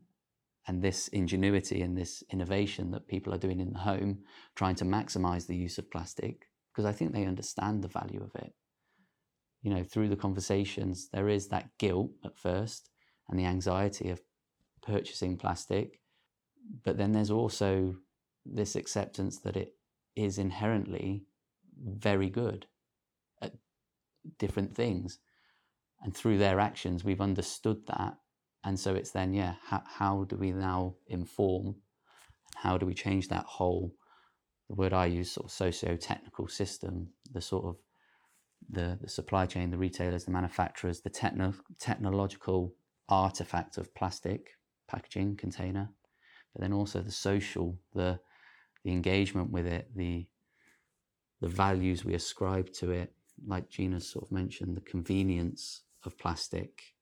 and 0.66 0.82
this 0.82 1.08
ingenuity 1.08 1.80
and 1.82 1.96
this 1.96 2.22
innovation 2.30 2.90
that 2.90 3.08
people 3.08 3.32
are 3.32 3.38
doing 3.38 3.60
in 3.60 3.72
the 3.72 3.78
home, 3.78 4.24
trying 4.56 4.74
to 4.76 4.84
maximize 4.84 5.46
the 5.46 5.56
use 5.56 5.78
of 5.78 5.90
plastic, 5.90 6.46
because 6.72 6.84
I 6.84 6.92
think 6.92 7.12
they 7.12 7.24
understand 7.24 7.82
the 7.82 7.88
value 7.88 8.22
of 8.22 8.34
it. 8.40 8.52
You 9.62 9.72
know, 9.72 9.84
through 9.84 10.08
the 10.08 10.16
conversations, 10.16 11.08
there 11.12 11.28
is 11.28 11.48
that 11.48 11.70
guilt 11.78 12.10
at 12.24 12.38
first 12.38 12.90
and 13.28 13.38
the 13.38 13.46
anxiety 13.46 14.10
of 14.10 14.20
purchasing 14.82 15.36
plastic, 15.36 16.00
but 16.84 16.98
then 16.98 17.12
there's 17.12 17.30
also 17.30 17.96
this 18.44 18.76
acceptance 18.76 19.38
that 19.40 19.56
it 19.56 19.74
is 20.24 20.38
inherently 20.38 21.24
very 21.82 22.28
good 22.28 22.66
at 23.40 23.52
different 24.38 24.74
things. 24.74 25.18
And 26.02 26.16
through 26.16 26.38
their 26.38 26.60
actions, 26.60 27.04
we've 27.04 27.20
understood 27.20 27.86
that. 27.86 28.16
And 28.64 28.78
so 28.78 28.94
it's 28.94 29.10
then, 29.10 29.32
yeah, 29.32 29.54
how, 29.64 29.82
how 29.86 30.24
do 30.24 30.36
we 30.36 30.52
now 30.52 30.94
inform? 31.06 31.76
How 32.56 32.78
do 32.78 32.86
we 32.86 32.94
change 32.94 33.28
that 33.28 33.44
whole, 33.44 33.94
the 34.68 34.74
word 34.74 34.92
I 34.92 35.06
use, 35.06 35.32
sort 35.32 35.46
of 35.46 35.52
socio-technical 35.52 36.48
system, 36.48 37.08
the 37.32 37.40
sort 37.40 37.64
of 37.64 37.76
the, 38.68 38.98
the 39.00 39.08
supply 39.08 39.46
chain, 39.46 39.70
the 39.70 39.78
retailers, 39.78 40.24
the 40.24 40.30
manufacturers, 40.30 41.00
the 41.00 41.10
techno, 41.10 41.54
technological 41.78 42.74
artifact 43.08 43.78
of 43.78 43.94
plastic 43.94 44.50
packaging 44.88 45.36
container, 45.36 45.88
but 46.52 46.60
then 46.60 46.72
also 46.72 47.00
the 47.00 47.10
social, 47.10 47.78
the 47.94 48.20
the 48.84 48.92
engagement 48.92 49.50
with 49.50 49.66
it, 49.66 49.90
the 49.94 50.26
the 51.40 51.48
values 51.48 52.04
we 52.04 52.14
ascribe 52.14 52.70
to 52.70 52.90
it, 52.90 53.14
like 53.46 53.70
Gina 53.70 53.98
sort 54.00 54.26
of 54.26 54.32
mentioned, 54.32 54.76
the 54.76 54.82
convenience 54.82 55.82
of 56.04 56.18
plastic. 56.18 56.94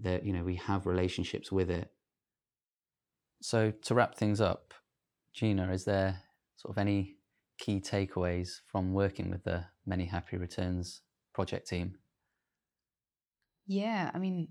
That 0.00 0.24
you 0.24 0.32
know 0.32 0.42
we 0.42 0.56
have 0.56 0.86
relationships 0.86 1.52
with 1.52 1.70
it. 1.70 1.90
So 3.40 3.70
to 3.70 3.94
wrap 3.94 4.14
things 4.16 4.40
up, 4.40 4.74
Gina, 5.32 5.70
is 5.72 5.84
there 5.84 6.22
sort 6.56 6.74
of 6.74 6.78
any 6.78 7.16
key 7.58 7.80
takeaways 7.80 8.60
from 8.66 8.92
working 8.92 9.30
with 9.30 9.44
the 9.44 9.66
Many 9.86 10.06
Happy 10.06 10.36
Returns 10.36 11.02
project 11.32 11.68
team? 11.68 11.96
Yeah, 13.66 14.10
I 14.12 14.18
mean, 14.18 14.48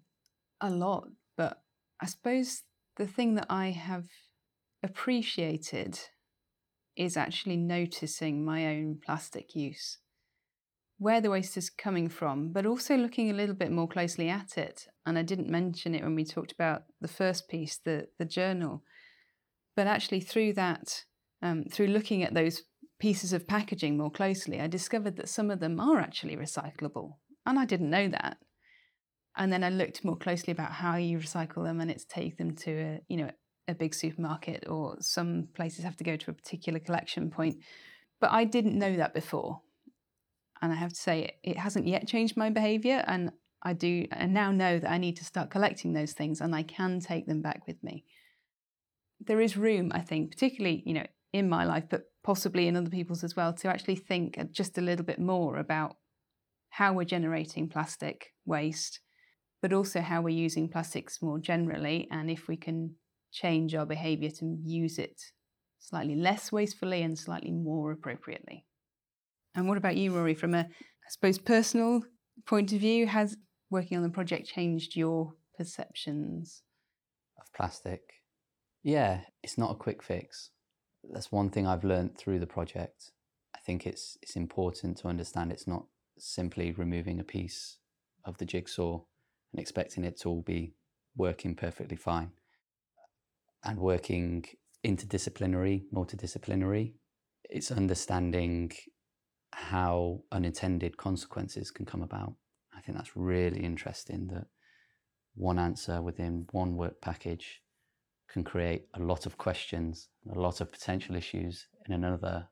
a 0.62 0.70
lot, 0.70 1.08
but 1.38 1.62
I 2.02 2.06
suppose 2.06 2.64
the 2.98 3.08
thing 3.08 3.36
that 3.36 3.48
I 3.50 3.72
have 3.72 4.06
appreciated 4.82 6.00
is 6.96 7.18
actually 7.18 7.58
noticing 7.58 8.46
my 8.46 8.68
own 8.68 9.00
plastic 9.04 9.56
use, 9.56 9.98
where 10.98 11.22
the 11.22 11.30
waste 11.30 11.58
is 11.58 11.70
coming 11.70 12.10
from, 12.10 12.52
but 12.52 12.66
also 12.66 12.96
looking 12.96 13.30
a 13.30 13.34
little 13.34 13.56
bit 13.56 13.72
more 13.72 13.88
closely 13.88 14.30
at 14.30 14.58
it. 14.58 14.88
And 15.06 15.18
I 15.18 15.24
didn't 15.24 15.50
mention 15.50 15.96
it 15.96 16.04
when 16.04 16.16
we 16.16 16.26
talked 16.26 16.52
about 16.52 16.84
the 17.02 17.08
first 17.08 17.50
piece, 17.50 17.78
the, 17.84 18.08
the 18.20 18.26
journal, 18.26 18.84
but 19.76 19.88
actually 19.88 20.22
through 20.22 20.54
that, 20.54 21.04
um, 21.42 21.66
through 21.72 21.88
looking 21.88 22.24
at 22.24 22.34
those 22.34 22.64
pieces 23.00 23.34
of 23.34 23.48
packaging 23.48 23.98
more 23.98 24.12
closely, 24.12 24.62
I 24.62 24.68
discovered 24.68 25.18
that 25.18 25.30
some 25.30 25.50
of 25.50 25.60
them 25.60 25.80
are 25.80 26.00
actually 26.00 26.38
recyclable. 26.38 27.16
And 27.46 27.60
I 27.60 27.66
didn't 27.66 27.90
know 27.90 28.08
that. 28.08 28.38
And 29.36 29.52
then 29.52 29.64
I 29.64 29.70
looked 29.70 30.06
more 30.06 30.16
closely 30.16 30.52
about 30.52 30.72
how 30.72 30.96
you 30.96 31.18
recycle 31.18 31.64
them 31.66 31.82
and 31.82 31.90
it's 31.90 32.06
take 32.06 32.38
them 32.38 32.56
to 32.58 32.72
a, 32.72 33.02
you 33.08 33.18
know, 33.18 33.32
a 33.68 33.74
big 33.74 33.94
supermarket 33.94 34.66
or 34.68 34.98
some 35.00 35.48
places 35.54 35.86
have 35.86 35.98
to 35.98 36.04
go 36.04 36.16
to 36.16 36.32
a 36.32 36.34
particular 36.34 36.80
collection 36.80 37.30
point. 37.30 37.58
But 38.20 38.32
I 38.32 38.44
didn't 38.44 38.78
know 38.78 38.96
that 38.98 39.14
before. 39.14 39.62
And 40.62 40.72
I 40.72 40.76
have 40.76 40.94
to 40.94 41.00
say, 41.00 41.38
it 41.44 41.58
hasn't 41.58 41.88
yet 41.88 42.08
changed 42.08 42.38
my 42.38 42.50
behavior. 42.50 43.04
And 43.08 43.32
I 43.62 43.74
do, 43.74 44.06
and 44.12 44.34
now 44.34 44.52
know 44.52 44.80
that 44.80 44.92
I 44.92 44.98
need 44.98 45.18
to 45.18 45.26
start 45.26 45.50
collecting 45.50 45.94
those 45.94 46.14
things 46.14 46.42
and 46.42 46.56
I 46.56 46.64
can 46.64 47.00
take 47.00 47.26
them 47.28 47.42
back 47.42 47.66
with 47.68 47.82
me. 47.84 48.06
There 49.26 49.42
is 49.42 49.56
room, 49.56 49.92
I 49.94 50.02
think, 50.02 50.32
particularly, 50.32 50.84
you 50.86 50.94
know, 50.94 51.06
in 51.32 51.50
my 51.50 51.64
life, 51.64 51.86
but 51.90 52.12
possibly 52.24 52.68
in 52.68 52.76
other 52.76 52.90
people's 52.90 53.24
as 53.24 53.36
well, 53.36 53.54
to 53.54 53.68
actually 53.70 53.96
think 53.96 54.38
just 54.52 54.78
a 54.78 54.82
little 54.82 55.06
bit 55.06 55.20
more 55.20 55.58
about 55.58 55.96
how 56.70 56.94
we're 56.94 57.06
generating 57.06 57.70
plastic 57.70 58.34
waste, 58.46 59.00
but 59.62 59.74
also 59.74 60.02
how 60.02 60.22
we're 60.22 60.30
using 60.30 60.68
plastics 60.68 61.22
more 61.22 61.40
generally, 61.40 62.08
and 62.12 62.30
if 62.30 62.48
we 62.48 62.58
can 62.58 62.96
change 63.34 63.76
our 63.76 63.86
behaviour 63.86 64.30
to 64.30 64.58
use 64.64 65.00
it 65.00 65.22
slightly 65.80 66.16
less 66.16 66.52
wastefully 66.52 67.02
and 67.02 67.18
slightly 67.18 67.52
more 67.52 67.92
appropriately. 67.92 68.66
And 69.56 69.68
what 69.68 69.78
about 69.78 69.98
you, 69.98 70.16
Rory? 70.16 70.36
From 70.36 70.54
a, 70.54 70.60
I 70.60 71.10
suppose, 71.10 71.38
personal 71.38 72.04
point 72.46 72.72
of 72.72 72.80
view, 72.80 73.08
has 73.08 73.36
working 73.70 73.98
on 73.98 74.04
the 74.04 74.10
project 74.10 74.48
changed 74.48 74.96
your 74.96 75.34
perceptions 75.58 76.62
of 77.40 77.52
plastic? 77.54 78.02
Yeah, 78.84 79.22
it's 79.42 79.58
not 79.58 79.72
a 79.72 79.76
quick 79.76 80.02
fix. 80.02 80.52
That's 81.12 81.32
one 81.32 81.50
thing 81.50 81.68
I've 81.68 81.84
learned 81.84 82.18
through 82.18 82.40
the 82.40 82.48
project. 82.48 83.12
I 83.56 83.60
think 83.60 83.86
it's 83.86 84.18
it's 84.22 84.36
important 84.36 84.98
to 84.98 85.08
understand 85.08 85.52
it's 85.52 85.68
not 85.68 85.86
simply 86.18 86.72
removing 86.72 87.20
a 87.20 87.24
piece 87.24 87.78
of 88.26 88.38
the 88.38 88.46
jigsaw 88.46 89.02
and 89.52 89.60
expecting 89.60 90.04
it 90.04 90.20
to 90.22 90.30
all 90.30 90.42
be 90.42 90.76
working 91.16 91.56
perfectly 91.56 91.98
fine 91.98 92.32
and 93.64 93.78
working 93.80 94.46
interdisciplinary, 94.86 95.84
multidisciplinary. 95.94 96.94
It's 97.50 97.72
understanding 97.72 98.72
how 99.52 100.22
unintended 100.32 100.98
consequences 100.98 101.72
can 101.72 101.86
come 101.86 102.02
about. 102.02 102.34
I 102.76 102.82
think 102.82 102.98
that's 102.98 103.16
really 103.16 103.60
interesting 103.60 104.28
that 104.28 104.48
one 105.36 105.60
answer 105.60 106.02
within 106.02 106.48
one 106.52 106.76
work 106.76 107.02
package 107.02 107.62
can 108.30 108.44
create 108.44 108.88
a 108.96 109.00
lot 109.00 109.26
of 109.26 109.38
questions, 109.38 110.10
a 110.34 110.40
lot 110.40 110.60
of 110.60 110.72
potential 110.72 111.16
issues 111.16 111.68
in 111.88 111.94
another. 111.94 112.48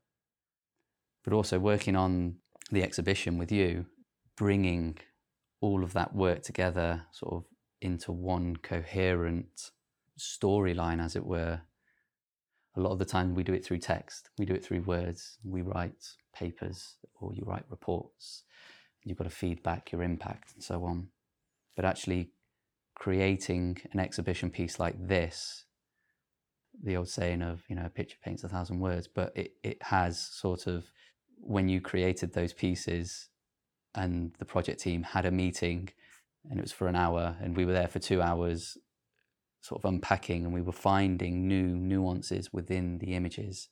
But 1.23 1.33
also 1.33 1.59
working 1.59 1.95
on 1.95 2.35
the 2.71 2.83
exhibition 2.83 3.37
with 3.37 3.51
you, 3.51 3.85
bringing 4.37 4.97
all 5.59 5.83
of 5.83 5.93
that 5.93 6.15
work 6.15 6.41
together 6.43 7.03
sort 7.11 7.33
of 7.33 7.43
into 7.81 8.11
one 8.11 8.55
coherent 8.57 9.71
storyline, 10.21 11.03
as 11.03 11.15
it 11.15 11.25
were. 11.25 11.61
A 12.77 12.79
lot 12.79 12.91
of 12.91 12.99
the 12.99 13.05
time, 13.05 13.35
we 13.35 13.43
do 13.43 13.53
it 13.53 13.65
through 13.65 13.79
text, 13.79 14.29
we 14.37 14.45
do 14.45 14.53
it 14.53 14.63
through 14.63 14.81
words. 14.81 15.37
We 15.43 15.61
write 15.61 16.01
papers 16.33 16.95
or 17.19 17.33
you 17.33 17.43
write 17.45 17.65
reports. 17.69 18.43
You've 19.03 19.17
got 19.17 19.25
to 19.25 19.29
feed 19.29 19.63
back 19.63 19.91
your 19.91 20.03
impact 20.03 20.53
and 20.53 20.63
so 20.63 20.85
on. 20.85 21.07
But 21.75 21.85
actually, 21.85 22.31
creating 22.95 23.77
an 23.91 23.99
exhibition 23.99 24.49
piece 24.51 24.79
like 24.79 24.95
this, 25.07 25.65
the 26.83 26.95
old 26.95 27.09
saying 27.09 27.41
of, 27.41 27.63
you 27.67 27.75
know, 27.75 27.85
a 27.85 27.89
picture 27.89 28.17
paints 28.23 28.43
a 28.43 28.49
thousand 28.49 28.79
words, 28.79 29.07
but 29.07 29.35
it, 29.35 29.53
it 29.63 29.81
has 29.83 30.19
sort 30.19 30.67
of, 30.67 30.85
when 31.37 31.67
you 31.67 31.81
created 31.81 32.33
those 32.33 32.53
pieces 32.53 33.29
and 33.95 34.33
the 34.39 34.45
project 34.45 34.79
team 34.79 35.03
had 35.03 35.25
a 35.25 35.31
meeting 35.31 35.89
and 36.49 36.59
it 36.59 36.61
was 36.61 36.71
for 36.71 36.87
an 36.87 36.95
hour 36.95 37.35
and 37.41 37.57
we 37.57 37.65
were 37.65 37.73
there 37.73 37.87
for 37.87 37.99
two 37.99 38.21
hours 38.21 38.77
sort 39.61 39.81
of 39.81 39.89
unpacking 39.89 40.43
and 40.43 40.53
we 40.53 40.61
were 40.61 40.71
finding 40.71 41.47
new 41.47 41.67
nuances 41.67 42.51
within 42.51 42.97
the 42.97 43.13
images, 43.13 43.69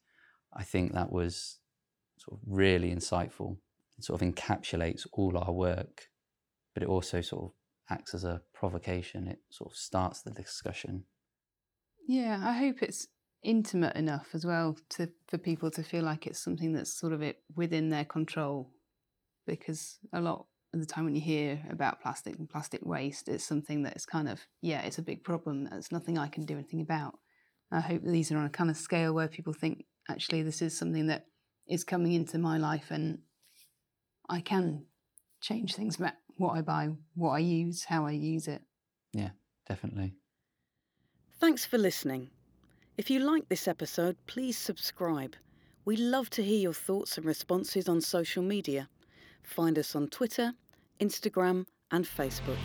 I 0.54 0.64
think 0.64 0.94
that 0.94 1.12
was 1.12 1.60
sort 2.18 2.40
of 2.40 2.44
really 2.48 2.94
insightful. 2.94 3.58
It 3.98 4.06
sort 4.06 4.22
of 4.22 4.28
encapsulates 4.28 5.06
all 5.12 5.38
our 5.38 5.52
work, 5.52 6.10
but 6.74 6.84
it 6.84 6.90
also 6.90 7.22
sort 7.22 7.46
of 7.46 7.52
acts 7.90 8.14
as 8.14 8.24
a 8.24 8.42
provocation. 8.54 9.28
It 9.28 9.40
sort 9.50 9.72
of 9.72 9.78
starts 9.78 10.22
the 10.22 10.32
discussion. 10.32 11.06
Yeah, 12.08 12.40
I 12.44 12.54
hope 12.54 12.82
it's 12.82 13.08
intimate 13.44 13.96
enough 13.96 14.30
as 14.34 14.46
well 14.46 14.78
to 14.90 15.10
for 15.28 15.38
people 15.38 15.72
to 15.72 15.84
feel 15.84 16.04
like 16.04 16.28
it's 16.28 16.40
something 16.40 16.74
that's 16.74 16.92
sort 16.92 17.14
of 17.14 17.22
it 17.22 17.42
within 17.56 17.90
their 17.90 18.06
control 18.06 18.70
because 19.48 20.00
a 20.12 20.20
lot 20.20 20.46
the 20.74 20.86
time 20.86 21.06
when 21.06 21.16
you 21.16 21.22
hear 21.22 21.62
about 21.70 22.02
plastic 22.02 22.38
and 22.38 22.50
plastic 22.50 22.86
waste, 22.86 23.28
it's 23.28 23.44
something 23.44 23.84
that 23.84 23.96
is 23.96 24.06
kind 24.06 24.30
of, 24.30 24.40
yeah, 24.62 24.82
it's 24.82 25.00
a 25.00 25.04
big 25.04 25.24
problem. 25.24 25.68
It's 25.72 25.92
nothing 25.92 26.18
I 26.18 26.28
can 26.28 26.46
do 26.46 26.54
anything 26.54 26.82
about. 26.82 27.16
I 27.72 27.80
hope 27.80 28.04
that 28.04 28.12
these 28.12 28.32
are 28.32 28.38
on 28.38 28.46
a 28.46 28.50
kind 28.50 28.70
of 28.70 28.78
scale 28.78 29.14
where 29.14 29.28
people 29.28 29.54
think, 29.54 29.86
actually, 30.10 30.44
this 30.44 30.62
is 30.62 30.78
something 30.78 31.08
that 31.08 31.26
is 31.68 31.84
coming 31.84 32.14
into 32.14 32.38
my 32.38 32.58
life 32.58 32.92
and 32.92 33.20
I 34.28 34.42
can 34.42 34.86
change 35.42 35.76
things 35.76 35.98
about 35.98 36.14
what 36.38 36.58
I 36.58 36.62
buy, 36.62 36.90
what 37.16 37.32
I 37.32 37.40
use, 37.40 37.84
how 37.84 38.06
I 38.06 38.12
use 38.12 38.48
it. 38.48 38.62
Yeah, 39.14 39.30
definitely. 39.68 40.14
Thanks 41.40 41.66
for 41.66 41.78
listening. 41.78 42.30
If 42.98 43.10
you 43.10 43.20
like 43.20 43.48
this 43.50 43.68
episode, 43.68 44.18
please 44.28 44.58
subscribe. 44.58 45.36
We 45.86 45.96
love 45.96 46.30
to 46.32 46.44
hear 46.44 46.60
your 46.60 46.74
thoughts 46.74 47.18
and 47.18 47.26
responses 47.26 47.88
on 47.88 48.02
social 48.02 48.44
media. 48.44 48.90
Find 49.44 49.78
us 49.78 49.96
on 49.96 50.08
Twitter, 50.10 50.54
Instagram, 51.00 51.66
and 51.92 52.06
Facebook. 52.06 52.58